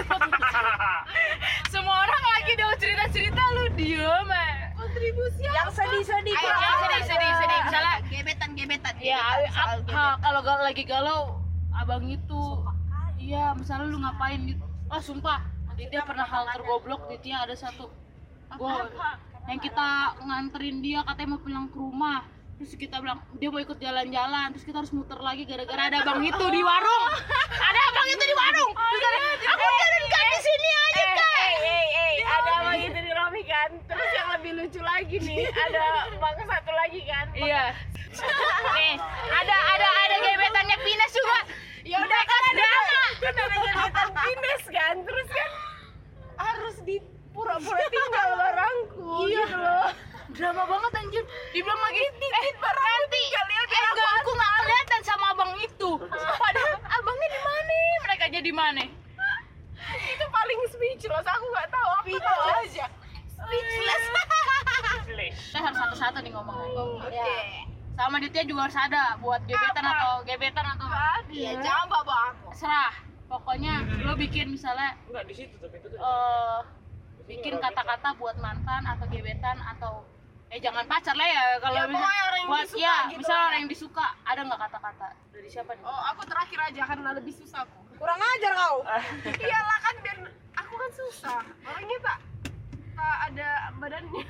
semua 1.73 1.95
orang 1.99 2.23
lagi 2.31 2.51
udah 2.55 2.69
cerita-cerita 2.79 3.41
lu 3.51 3.65
diem 3.75 4.29
eh 4.31 4.53
Kontribusi 4.73 5.43
Yang 5.93 6.05
sedih-sedih. 6.05 6.35
Ayo, 6.35 6.51
Kak. 6.51 6.89
yang 6.89 7.05
sedih-sedih 7.05 7.33
sedih 7.35 7.59
misalnya 7.63 7.93
gebetan-gebetan. 8.03 8.93
ya 8.99 9.17
soal 9.19 9.41
ap- 9.79 9.89
ha, 9.89 10.05
kalau 10.17 10.39
gal- 10.41 10.63
lagi 10.63 10.83
galau 10.83 11.21
abang 11.71 12.05
itu 12.07 12.41
iya 13.17 13.53
misalnya 13.53 13.85
lu 13.87 13.97
ngapain 13.97 14.39
gitu. 14.43 14.63
Oh 14.87 14.99
sumpah 14.99 15.39
Ditya 15.73 16.01
pernah 16.03 16.23
hal 16.23 16.45
tergoblok 16.51 17.09
Ditya 17.09 17.43
ada 17.43 17.55
satu. 17.55 17.89
Gua 18.53 18.85
yang 19.43 19.59
kita 19.59 19.87
nganterin 20.19 20.79
dia 20.79 21.01
katanya 21.03 21.29
mau 21.29 21.41
pulang 21.41 21.65
ke 21.67 21.77
rumah 21.77 22.19
terus 22.63 22.79
kita 22.79 22.95
bilang 23.03 23.19
dia 23.35 23.51
mau 23.51 23.59
ikut 23.59 23.75
jalan-jalan. 23.75 24.55
Terus 24.55 24.63
kita 24.63 24.77
harus 24.79 24.95
muter 24.95 25.19
lagi 25.19 25.43
gara-gara 25.43 25.91
ada 25.91 25.99
abang 25.99 26.23
itu 26.23 26.45
di 26.47 26.61
warung. 26.63 27.05
Ada 27.59 27.79
abang 27.91 28.07
itu 28.07 28.23
di 28.23 28.35
warung. 28.39 28.71
Terus 28.71 29.03
ada, 29.03 29.19
aku 29.51 29.63
jalan 29.67 30.03
kan 30.07 30.25
di 30.31 30.39
sini 30.39 30.69
aja 30.71 31.03
Eh, 31.03 31.55
eh, 31.59 31.85
eh, 31.91 32.13
ada 32.23 32.51
abang 32.63 32.79
itu 32.79 32.99
di 33.03 33.11
Romi 33.11 33.43
kan. 33.43 33.69
Terus 33.83 34.09
yang 34.15 34.27
lebih 34.39 34.51
lucu 34.55 34.79
lagi 34.79 35.17
nih, 35.19 35.43
ada 35.51 35.83
bang 36.07 36.35
satu 36.39 36.71
lagi 36.71 37.01
kan. 37.03 37.25
iya. 37.35 37.65
Nih 38.79 38.95
ada 39.27 39.55
ada 39.75 39.87
ada 40.07 40.15
gebetannya 40.23 40.77
Pines 40.87 41.11
juga. 41.11 41.39
Ya 41.83 41.99
udah 41.99 42.21
kan 42.23 42.41
ada 42.47 42.69
kan 43.19 43.33
ada 43.35 43.55
gebetan 43.59 44.09
Pines 44.15 44.63
kan. 44.71 44.95
Terus 45.03 45.27
kan 45.35 45.49
harus 46.39 46.75
di 46.87 46.95
pura-pura 47.35 47.83
tinggal 47.91 48.29
barangku 48.39 49.11
gitu 49.27 49.57
loh. 49.59 50.12
Drama 50.33 50.63
banget 50.65 50.91
anjir 50.95 51.23
dibilang 51.49 51.77
lagi 51.79 52.01
eh 52.01 52.53
nanti 52.57 53.21
eh 53.29 53.43
enggak 53.85 54.11
aku 54.17 54.29
nggak 54.31 54.51
kelihatan 54.59 55.01
sama 55.01 55.25
abang 55.31 55.51
itu 55.55 55.89
padahal 56.35 56.73
abangnya 56.81 57.27
di 57.29 57.39
mana 57.39 57.75
mereka 58.03 58.25
jadi 58.29 58.51
mana 58.51 58.83
Itu 59.93 60.25
paling 60.25 60.59
speechless. 60.67 61.27
Aku 61.27 61.45
nggak 61.45 61.69
tahu 61.69 61.87
apa 61.91 62.07
tahu 62.09 62.41
aja. 62.57 62.85
Speechless. 63.29 64.03
kita 65.45 65.59
harus 65.61 65.77
satu-satu 65.77 66.17
nih 66.19 66.31
ngomongnya 66.33 66.81
Oke. 66.99 67.37
sama 67.93 68.17
Ditya 68.17 68.41
juga 68.43 68.65
harus 68.65 68.79
ada 68.79 69.21
buat 69.21 69.37
gebetan 69.45 69.85
Apa? 69.85 69.93
atau 69.93 70.13
gebetan 70.25 70.65
atau 70.65 70.87
Iya, 71.29 71.61
jangan 71.61 71.85
bawa 71.87 72.33
aku. 72.33 72.49
serah 72.53 72.93
pokoknya 73.27 73.73
lo 74.01 74.13
bikin 74.15 74.49
misalnya 74.49 74.97
Enggak 75.05 75.29
di 75.29 75.33
situ 75.35 75.53
tapi 75.55 75.77
itu 75.77 75.87
tuh. 75.87 75.99
eh 75.99 76.59
bikin 77.23 77.53
kata-kata 77.55 78.17
buat 78.17 78.33
mantan 78.35 78.81
atau 78.83 79.05
gebetan 79.07 79.57
atau 79.61 80.01
eh 80.53 80.59
jangan 80.59 80.85
pacar 80.85 81.15
lah 81.15 81.25
ya 81.27 81.43
kalau 81.57 81.73
Ya, 81.75 81.83
misal- 81.83 81.97
pokoknya 81.97 82.23
orang 82.23 82.37
yang 82.37 82.47
buat 82.47 82.61
disuka 82.63 82.77
ya 82.79 82.97
gitu 83.03 83.19
misal 83.19 83.33
lah. 83.33 83.43
orang 83.43 83.57
yang 83.57 83.69
disuka 83.69 84.05
ada 84.23 84.41
nggak 84.43 84.59
kata-kata 84.61 85.07
dari 85.33 85.49
siapa 85.49 85.71
nih 85.73 85.83
Oh, 85.83 86.01
aku 86.07 86.21
terakhir 86.23 86.59
aja 86.63 86.81
karena 86.85 87.09
lebih 87.11 87.33
susah 87.33 87.59
aku. 87.63 87.79
Kurang 87.95 88.19
ajar 88.19 88.51
kau. 88.53 88.77
Iyalah 89.43 89.77
kan 89.79 89.95
biar 89.99 90.17
aku 90.55 90.73
kan 90.75 90.91
susah. 90.93 91.39
Orangnya 91.63 91.97
tak 91.99 92.17
tak 92.93 93.15
ada 93.25 93.49
badannya. 93.75 94.23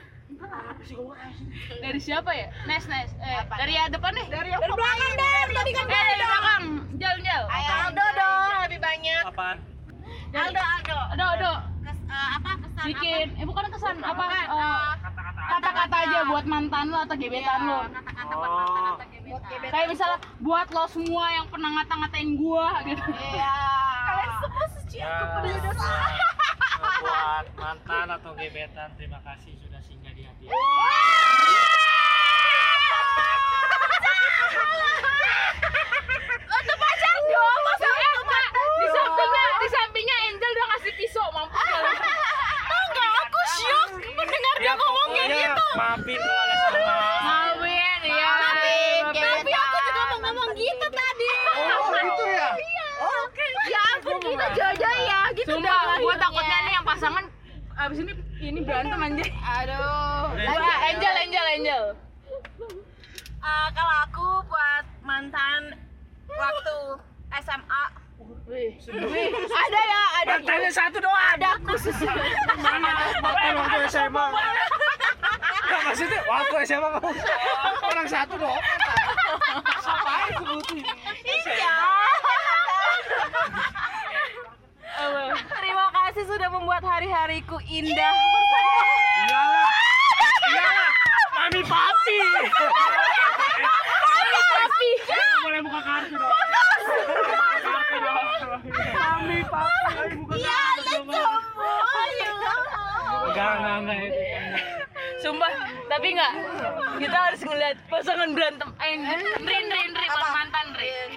dari 1.80 2.00
siapa 2.00 2.32
ya 2.34 2.50
Nes 2.66 2.84
Nes 2.86 3.12
eh 3.16 3.42
dari 3.48 3.74
ya 3.74 3.86
depan 3.88 4.12
nih 4.12 4.28
Dari 4.28 4.50
yang 4.50 4.60
dari 4.60 4.74
belakang 4.74 5.12
deh, 5.14 5.42
tadi 5.48 5.72
kan 5.72 5.86
eh 5.86 5.94
dari 5.94 6.26
belakang 6.26 6.64
jal 6.96 7.16
jal 7.20 7.44
Aldo 7.48 8.06
dong 8.14 8.52
lebih 8.64 8.80
banyak. 8.82 9.24
Apaan? 9.26 9.58
Aldo 10.34 10.58
Aldo. 10.60 10.98
Aduh 11.14 11.28
aduh 11.30 11.58
Kes, 11.84 12.00
eh, 12.02 12.30
apa 12.34 12.50
kesan 12.58 12.84
bikin 12.88 13.28
eh 13.36 13.46
bukan 13.46 13.64
kesan 13.70 13.96
apa 14.02 14.16
Bukan, 14.16 14.46
eh, 14.50 14.92
Kata-kata. 15.54 15.96
aja 16.04 16.20
buat 16.26 16.46
mantan 16.46 16.86
lo 16.90 16.98
atau 17.00 17.16
gebetan 17.16 17.60
lo 17.64 17.80
kata-kata 17.86 18.34
buat 18.34 18.52
mantan 18.52 18.84
atau 18.90 19.06
gebetan. 19.08 19.70
kayak 19.70 19.88
misalnya 19.88 20.18
buat 20.42 20.68
lo 20.68 20.84
semua 20.90 21.26
yang 21.32 21.46
pernah 21.48 21.70
ngata-ngatain 21.78 22.30
gua 22.36 22.68
gitu 22.84 23.04
Iya. 23.14 23.54
Kalian 24.04 24.32
semua 24.42 24.66
suci 24.74 24.98
aku 25.00 25.24
pada. 25.32 25.72
Buat 27.04 27.48
mantan 27.56 28.08
atau 28.12 28.32
gebetan, 28.36 28.90
terima 28.98 29.20
kasih 29.24 29.54
sudah 29.58 29.80
singgah 29.80 30.12
di 30.12 30.24
hati. 30.26 30.46
Untuk 36.44 36.78
pacar 36.78 37.18
dong, 37.26 37.60
masa 37.64 37.88
enggak? 37.88 38.48
Di 38.54 38.88
sampingnya, 38.92 39.46
di 39.58 39.68
sampingnya 39.72 40.16
Angel 40.28 40.50
udah 40.54 40.66
ngasih 40.72 40.94
pisau, 41.00 41.28
mampus 41.32 41.64
kalian. 41.64 41.98
Oh 42.64 42.84
enggak, 42.92 43.12
aku 43.24 43.40
syok 43.58 43.90
mendengar 44.14 44.56
dia 44.60 44.74
ngomong 44.76 45.10
maafin 45.74 46.20
kalau 46.20 46.44
ada 46.44 46.56
salah. 46.56 46.82
Maafin, 47.24 48.00
ya. 48.06 48.34
Tapi 49.14 49.52
aku 49.52 49.78
juga 49.82 50.02
mau 50.04 50.18
ngomong 50.22 50.50
gitu 50.54 50.88
tadi. 50.90 51.30
Oh, 51.54 51.90
gitu 51.94 52.24
ya? 52.30 52.50
Ya 53.64 53.82
ampun 53.96 54.18
kita 54.20 54.48
jojo 54.54 54.90
ya 55.08 55.20
gitu 55.34 55.48
Sumpah, 55.56 55.72
dah 55.72 55.80
gua 55.80 55.88
lahirnya. 55.96 56.20
takutnya 56.20 56.58
nih 56.62 56.74
yang 56.76 56.86
pasangan 56.86 57.24
abis 57.74 57.98
ini 58.00 58.14
ini 58.40 58.60
berantem 58.62 59.00
anjir. 59.00 59.28
Aduh. 59.34 60.24
Wah, 60.36 60.78
Angel, 60.88 61.14
Angel, 61.16 61.46
Angel. 61.58 61.84
Eh, 63.44 63.68
kalau 63.72 63.96
aku 64.04 64.26
buat 64.46 64.86
mantan 65.02 65.62
waktu 66.28 66.78
SMA 67.40 67.84
Wih, 68.44 68.76
wih, 68.88 69.30
ada 69.48 69.82
ya, 69.84 70.02
ada. 70.20 70.32
Mantannya 70.36 70.72
satu 70.72 71.00
doang. 71.00 71.28
Ada 71.36 71.50
khusus. 71.64 71.96
Mana 72.60 72.92
mantan 73.24 73.52
waktu 73.56 73.80
SMA? 73.88 74.26
Maksudnya 75.94 76.26
waktu 76.26 76.56
SMA 76.66 76.90
kamu 76.90 77.10
orang 77.86 78.08
satu 78.10 78.34
doang. 78.34 78.66
Siapa 79.78 80.14
itu 80.26 80.42
butuh? 80.42 80.82
Iya. 81.22 81.78
Terima 85.54 85.86
kasih 85.94 86.24
sudah 86.26 86.50
membuat 86.50 86.82
hari-hariku 86.82 87.62
indah. 87.70 88.10
Iyalah. 89.30 89.70
Iyalah. 90.50 90.90
Mami 91.38 91.62
papi. 91.62 92.18
Tapi 94.34 94.90
Boleh 95.46 95.62
buka 95.62 95.82
kartu 95.86 96.16
dong. 96.18 96.34
Kartu 97.70 97.98
dong. 98.02 98.26
Mami 98.98 99.40
papi. 99.46 99.94
Ayo 99.94 100.10
buka 100.26 100.38
kartu 100.42 101.06
dong. 101.06 101.42
Enggak, 103.30 103.52
enggak, 103.62 103.78
enggak 103.78 104.00
itu. 104.10 104.22
Sumpah, 105.24 105.54
tapi 105.88 106.08
enggak. 106.12 106.34
Kita 107.00 107.18
harus 107.32 107.42
ngeliat 107.48 107.78
pasangan 107.88 108.30
berantem. 108.36 108.70
Eh, 108.76 108.92
Rin, 109.00 109.24
Rin, 109.40 109.66
Rin, 109.72 110.10
buat 110.12 110.30
mantan, 110.36 110.66
Rin. 110.76 111.10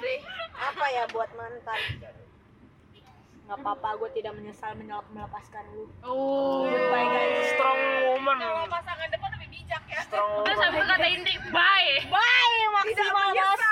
Apa 0.55 0.85
ya 0.95 1.03
buat 1.11 1.31
mantan? 1.35 1.81
Nggak 3.47 3.59
apa-apa, 3.63 3.89
gue 3.99 4.11
tidak 4.15 4.33
menyesal 4.39 4.75
menyel- 4.79 5.07
melepaskan 5.11 5.63
lu. 5.75 5.91
Oh. 6.03 6.67
Bye 6.67 7.07
guys. 7.07 7.51
Strong 7.55 7.81
woman. 8.07 8.39
Pasangan 8.71 9.07
depan 9.11 9.31
lebih 9.39 9.49
bijak 9.55 9.83
ya. 9.87 10.03
Strong 10.07 10.31
Terus 10.43 10.59
itu 10.67 10.83
kata 10.83 11.07
Indri, 11.07 11.35
bye. 11.51 11.91
Bye, 12.07 12.63
maksimal 12.75 13.29
bos. 13.35 13.63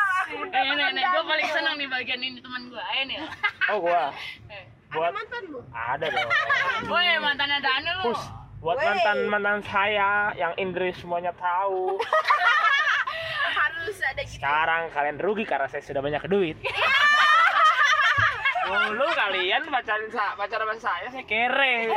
Eh, 0.50 0.62
nih, 0.74 0.86
nih, 0.94 1.04
gue 1.04 1.22
paling 1.26 1.48
senang 1.50 1.74
di 1.78 1.86
bagian 1.86 2.18
ini 2.18 2.38
teman 2.42 2.70
gue. 2.70 2.82
Ayo 2.82 3.02
nih. 3.06 3.18
Oh, 3.70 3.78
gua. 3.82 4.10
Eh, 4.50 4.66
buat 4.90 5.10
mantanmu 5.10 5.58
ada 5.70 6.06
dong. 6.06 6.30
Woi, 6.90 7.18
mantannya 7.22 7.58
Daniel 7.58 7.98
lu. 8.02 8.14
Buat 8.64 8.80
mantan 8.80 9.28
mantan 9.28 9.60
saya 9.68 10.32
yang 10.40 10.56
Indri 10.56 10.88
semuanya 10.96 11.36
tahu. 11.36 12.00
Harus 13.60 14.00
ada 14.00 14.24
gitu. 14.24 14.40
Sekarang 14.40 14.88
kalian 14.88 15.20
rugi 15.20 15.44
karena 15.44 15.68
saya 15.68 15.84
sudah 15.84 16.00
banyak 16.00 16.24
duit. 16.32 16.56
Dulu 18.64 19.04
kalian 19.12 19.68
pacarin 19.68 20.08
sa 20.08 20.32
pacaran 20.32 20.64
sama 20.64 20.80
saya, 20.80 21.12
saya 21.12 21.28
kere. 21.28 21.92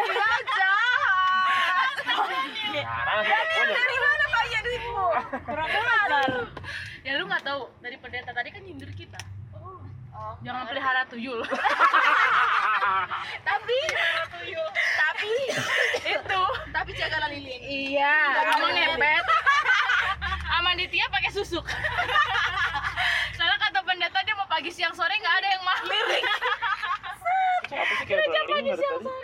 Sekarang 2.75 3.19
saya 3.23 3.43
punya. 3.47 3.79
mana 4.03 4.25
banyak 4.27 4.61
duitmu 4.67 5.07
kurang 5.47 5.71
ajar 5.71 6.31
Ya 7.07 7.15
lu 7.15 7.31
nggak 7.31 7.47
tahu 7.47 7.71
dari 7.79 7.95
pendeta 7.95 8.35
tadi 8.35 8.51
kan 8.51 8.59
nyindir 8.67 8.91
kita. 8.91 9.23
Jangan 10.43 10.67
pelihara 10.67 11.07
tuyul. 11.07 11.47
Tapi 13.43 13.79
tapi 14.97 15.33
Itu. 16.07 16.41
tapi 16.71 16.91
jagalah 16.95 17.29
lilin. 17.31 17.61
Iya. 17.61 18.15
Nepet. 18.73 19.23
Aman 20.57 20.75
Ditya 20.81 21.05
pakai 21.11 21.31
susuk. 21.33 21.65
Soalnya 23.37 23.57
kata 23.61 23.79
pendeta 23.85 24.19
dia 24.23 24.35
mau 24.37 24.47
pagi 24.49 24.71
siang 24.71 24.93
sore 24.95 25.13
nggak 25.19 25.35
ada 25.41 25.47
yang 25.51 25.63
mau. 25.63 25.77
Sih 27.67 28.05
kayak 28.07 28.23
beli 28.23 28.31
dari 28.31 28.71
tadi? 28.71 28.71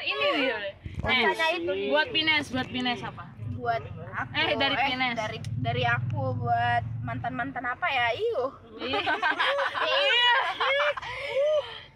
Ini 0.04 0.26
dia. 0.36 0.58
Eh, 1.04 1.90
buat 1.92 2.08
Pines, 2.16 2.46
buat 2.52 2.68
Pines 2.68 3.00
apa? 3.04 3.24
Buat 3.60 3.84
aku. 4.16 4.32
Eh, 4.40 4.56
dari 4.60 4.76
Pines. 4.76 5.16
dari 5.16 5.40
dari 5.60 5.84
aku 5.88 6.36
buat 6.40 6.84
mantan-mantan 7.04 7.64
apa 7.64 7.88
ya? 7.88 8.08
Iyo. 8.16 8.44
Iya. 8.84 10.34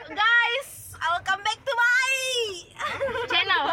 Guys, 0.07 0.67
I'll 1.01 1.21
come 1.23 1.41
back 1.43 1.59
to 1.61 1.73
my 1.77 2.11
Channel. 3.29 3.65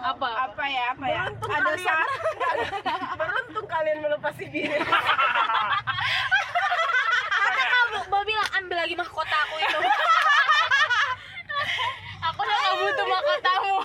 Apa? 0.00 0.28
apa 0.50 0.64
ya 0.68 0.84
apa 0.92 1.06
ya? 1.06 1.22
Ada 1.30 1.72
saat 1.80 2.10
beruntung 3.16 3.66
kalian 3.68 3.98
melepasi 4.04 4.44
diri 4.52 4.76
Kata 7.30 7.62
kamu 7.64 7.98
mau 8.10 8.22
bilang 8.24 8.48
ambil 8.60 8.76
lagi 8.84 8.94
mahkota 8.96 9.36
aku 9.48 9.56
itu 9.60 9.78
Aku 12.20 12.38
udah 12.44 12.56
nggak 12.56 12.74
butuh 12.80 13.06
mahkotamu. 13.08 13.76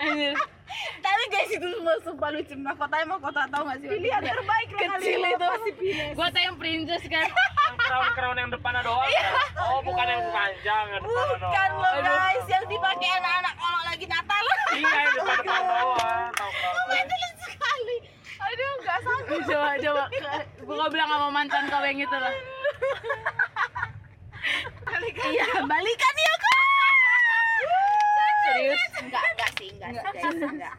Anjir. 0.00 0.34
Tapi 1.02 1.22
guys 1.28 1.50
itu 1.52 1.66
semua 1.68 1.96
sumpah 2.00 2.30
lucu 2.32 2.54
mahkotanya 2.56 3.06
mahkota 3.06 3.42
tau 3.52 3.62
gak 3.68 3.78
sih? 3.84 3.88
Pilihan 3.88 4.22
terbaik 4.24 4.68
kecil 4.72 5.20
itu. 5.20 5.50
Gua 6.16 6.28
yang 6.32 6.56
princess 6.56 7.04
kan. 7.08 7.28
Yang 7.82 7.90
crown-crown 7.90 8.36
yang 8.38 8.50
depannya 8.54 8.82
doang. 8.86 9.10
kan? 9.10 9.34
Oh, 9.58 9.78
bukan 9.82 10.06
yang 10.06 10.22
panjang, 10.30 10.86
yang 10.94 11.02
doang. 11.02 11.30
Bukan 11.34 11.70
loh 11.82 11.96
guys, 11.98 12.46
yang 12.46 12.64
dipakai 12.70 13.08
anak-anak 13.18 13.54
kalau 13.58 13.80
lagi 13.82 14.06
Natal. 14.06 14.44
Iya, 14.70 14.86
yang 14.86 15.14
depan-depan 15.18 15.62
doang. 15.66 16.30
Tahu 16.38 16.50
crown. 16.54 16.86
Itu 16.94 17.14
lucu 17.18 17.46
sekali. 17.50 17.96
Aduh, 18.38 18.70
nggak 18.86 18.98
sanggup. 19.02 19.40
Coba 19.50 19.70
coba. 19.82 20.04
Gua 20.62 20.86
bilang 20.94 21.08
sama 21.10 21.28
mantan 21.34 21.62
kau 21.66 21.82
yang 21.82 21.98
itu 21.98 22.16
lah. 22.16 22.34
Iya, 25.12 25.46
balikan 25.66 26.14
ya 26.14 26.34
kak. 26.38 26.60
Serius? 28.42 28.90
Enggak, 29.02 29.22
enggak 29.34 29.50
sih, 29.58 29.68
enggak, 29.74 29.90
enggak. 30.22 30.74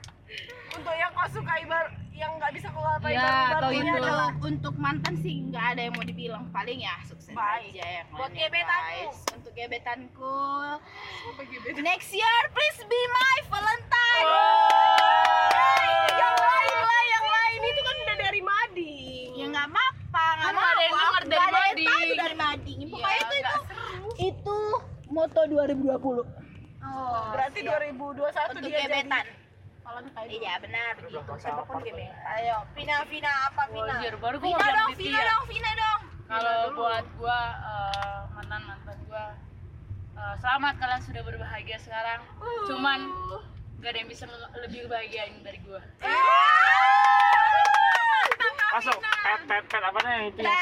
untuk 0.73 0.95
yang 0.95 1.11
kau 1.15 1.27
suka 1.31 1.53
ibar 1.63 1.85
yang 2.13 2.31
nggak 2.35 2.53
bisa 2.53 2.67
kau 2.69 2.81
apa 2.81 3.07
Ya, 3.07 3.25
atau 3.53 3.69
Ini 3.69 3.81
itu. 3.83 3.97
adalah 3.99 4.29
untuk 4.39 4.73
mantan 4.75 5.15
sih 5.17 5.43
nggak 5.43 5.65
ada 5.73 5.81
yang 5.83 5.93
mau 5.93 6.03
dibilang. 6.03 6.43
Paling 6.49 6.79
ya 6.79 6.95
sukses 7.03 7.29
Baik. 7.29 7.73
aja 7.73 7.83
ya 7.83 8.01
Buat 8.07 8.31
guys. 8.31 9.17
untuk 9.33 9.51
gebetanku 9.51 10.37
next 11.79 12.09
year 12.11 12.37
please 12.49 12.79
be 12.81 13.01
my 13.11 13.37
Valentine. 13.47 14.27
Yang 16.13 16.35
lain 16.39 16.77
lah 16.79 17.03
yang 17.09 17.25
lain. 17.27 17.59
Itu 17.63 17.81
kan 17.81 17.95
udah 17.99 18.17
dari 18.19 18.41
mading 18.41 19.29
ya 19.33 19.45
nggak 19.49 19.67
apa 19.67 19.83
nggak 20.31 20.43
Kan 20.43 20.53
nggak 20.53 20.69
ada 20.69 20.81
yang 20.81 20.93
denger 20.93 21.03
Aku 21.03 21.25
dari 21.25 21.33
nggak 21.33 21.43
ada 21.43 21.59
yang 21.59 21.73
Mading. 21.73 21.87
tahu 21.89 22.13
dari 22.15 22.35
mading 22.35 22.79
pokoknya 22.87 23.19
itu 23.19 23.35
itu 23.35 23.57
itu 24.23 24.59
moto 25.09 25.41
2020 25.43 25.83
oh 26.83 27.21
berarti 27.31 27.59
2021 27.59 28.53
untuk 28.53 28.61
dia 28.63 28.79
gebetan. 28.79 29.25
jadi 29.25 29.42
Iya 30.23 30.53
benar 30.63 30.95
begitu. 30.97 31.33
siapa 31.43 31.61
pun 31.67 31.83
ayo 31.83 32.57
Vina 32.73 33.03
Vina 33.11 33.31
apa 33.51 33.67
Vina? 33.69 33.95
Baru 34.17 34.37
gua 34.39 34.47
Vina 34.47 34.67
dong 34.71 34.91
Vina 34.95 35.21
dong 35.21 35.43
Vina 35.51 35.71
dong. 35.75 36.01
Kalau 36.23 36.57
buat 36.73 37.05
gua 37.19 37.39
eh, 37.59 38.19
mantan 38.33 38.61
mantan 38.63 38.97
gua 39.11 39.35
eh, 40.15 40.35
selamat 40.39 40.73
kalian 40.79 41.01
sudah 41.03 41.21
berbahagia 41.27 41.77
sekarang. 41.83 42.23
Cuman 42.71 42.99
gak 43.83 43.91
ada 43.91 43.97
yang 43.99 44.09
bisa 44.09 44.23
lebih 44.63 44.87
bahagiain 44.87 45.43
dari 45.43 45.59
gua. 45.67 45.83
Masuk. 48.73 48.97
Pet, 48.97 49.41
pet, 49.45 49.63
pet. 49.69 49.83
Apa 49.85 49.99
yang 50.01 50.23
itu 50.33 50.39
yang 50.41 50.57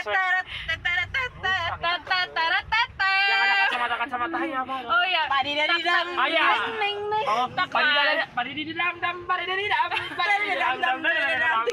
apa? 4.22 4.38
Oh 4.84 5.04
iya. 5.04 5.24
Padi 5.28 5.52
dari 5.52 5.78
dam 5.82 6.06
Ayah. 6.14 6.50
neng 6.76 6.98
neng 7.10 7.26
Oh, 7.26 7.46
padi 7.50 7.90
dari 7.90 8.14
padi 8.30 8.52
di 8.54 8.64
dam 8.72 8.94
dam 9.00 9.16
padi 9.26 9.44
dari 9.44 9.66
dam 9.66 9.90
padi 9.90 10.36
di 10.44 10.56
dam 10.56 10.76
dam 10.78 10.98
dari 11.00 11.20
dam. 11.36 11.64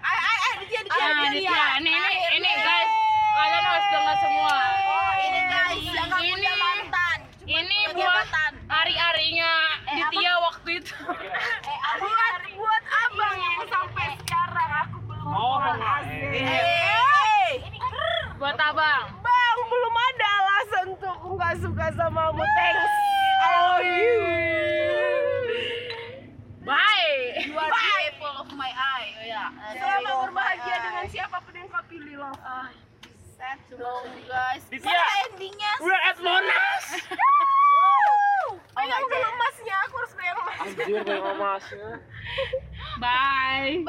ay 0.00 0.18
ay 0.20 0.38
ay 0.40 0.54
dia 0.64 0.80
dia 0.84 0.94
Ah. 1.00 1.26
Ini 1.76 1.90
ini 1.90 1.92
ini 2.36 2.50
guys. 2.52 2.90
Kalian 3.30 3.64
harus 3.64 3.86
dengar 3.88 4.16
semua. 4.20 4.56
Oh, 4.84 5.12
ini 5.18 5.40
guys 5.44 5.78
Ini 5.80 6.02
punya 6.12 6.52
mantan 6.56 7.18
ini 7.42 7.78
buat 7.90 8.26
hari-harinya 8.68 9.52
Ditya 9.90 10.32
waktu 10.40 10.70
itu. 10.76 10.94
buat 12.00 12.34
buat 12.52 12.84
abang 12.84 13.36
yang 13.36 13.58
sampai 13.66 14.06
sekarang 14.20 14.70
aku 14.84 14.98
belum 15.04 15.26
Oh, 15.26 15.58
eh. 15.58 16.30
Hey, 16.30 17.50
Buat 18.36 18.54
abang. 18.56 19.04
bang 19.16 19.58
belum 19.64 19.94
ada 19.96 20.29
aku 21.50 21.66
nggak 21.66 21.66
suka 21.66 21.86
sama 21.98 22.30
kamu 22.30 22.44
thanks. 22.54 22.94
I 23.42 23.50
love 23.58 23.82
you. 23.82 24.18
Bye. 26.62 27.42
you 27.42 27.58
are 27.58 27.66
the 27.66 27.82
apple 28.06 28.34
of 28.38 28.48
my 28.54 28.70
eye. 28.70 29.10
Oh 29.18 29.26
ya 29.26 29.50
selamat 29.74 30.30
berbahagia 30.30 30.76
dengan 30.78 31.04
siapa 31.10 31.42
pun 31.42 31.50
yang 31.58 31.66
kau 31.66 31.82
pilih 31.90 32.22
loh 32.22 32.30
sad 33.34 33.58
slow 33.66 34.06
guys. 34.30 34.62
Ditya. 34.70 34.94
Endingnya? 35.26 35.72
We're 35.82 35.98
at 35.98 36.22
Monas. 36.22 36.86
oh 38.78 38.84
Yang 38.86 39.02
jadi 39.10 39.26
emasnya 39.26 39.74
aku 39.90 39.94
harus 39.98 40.12
bayar 40.14 40.34
emas 40.38 40.58
Anjir, 40.62 41.02
kayak 41.02 41.34
emasnya. 41.34 41.88
Bye. 43.02 43.82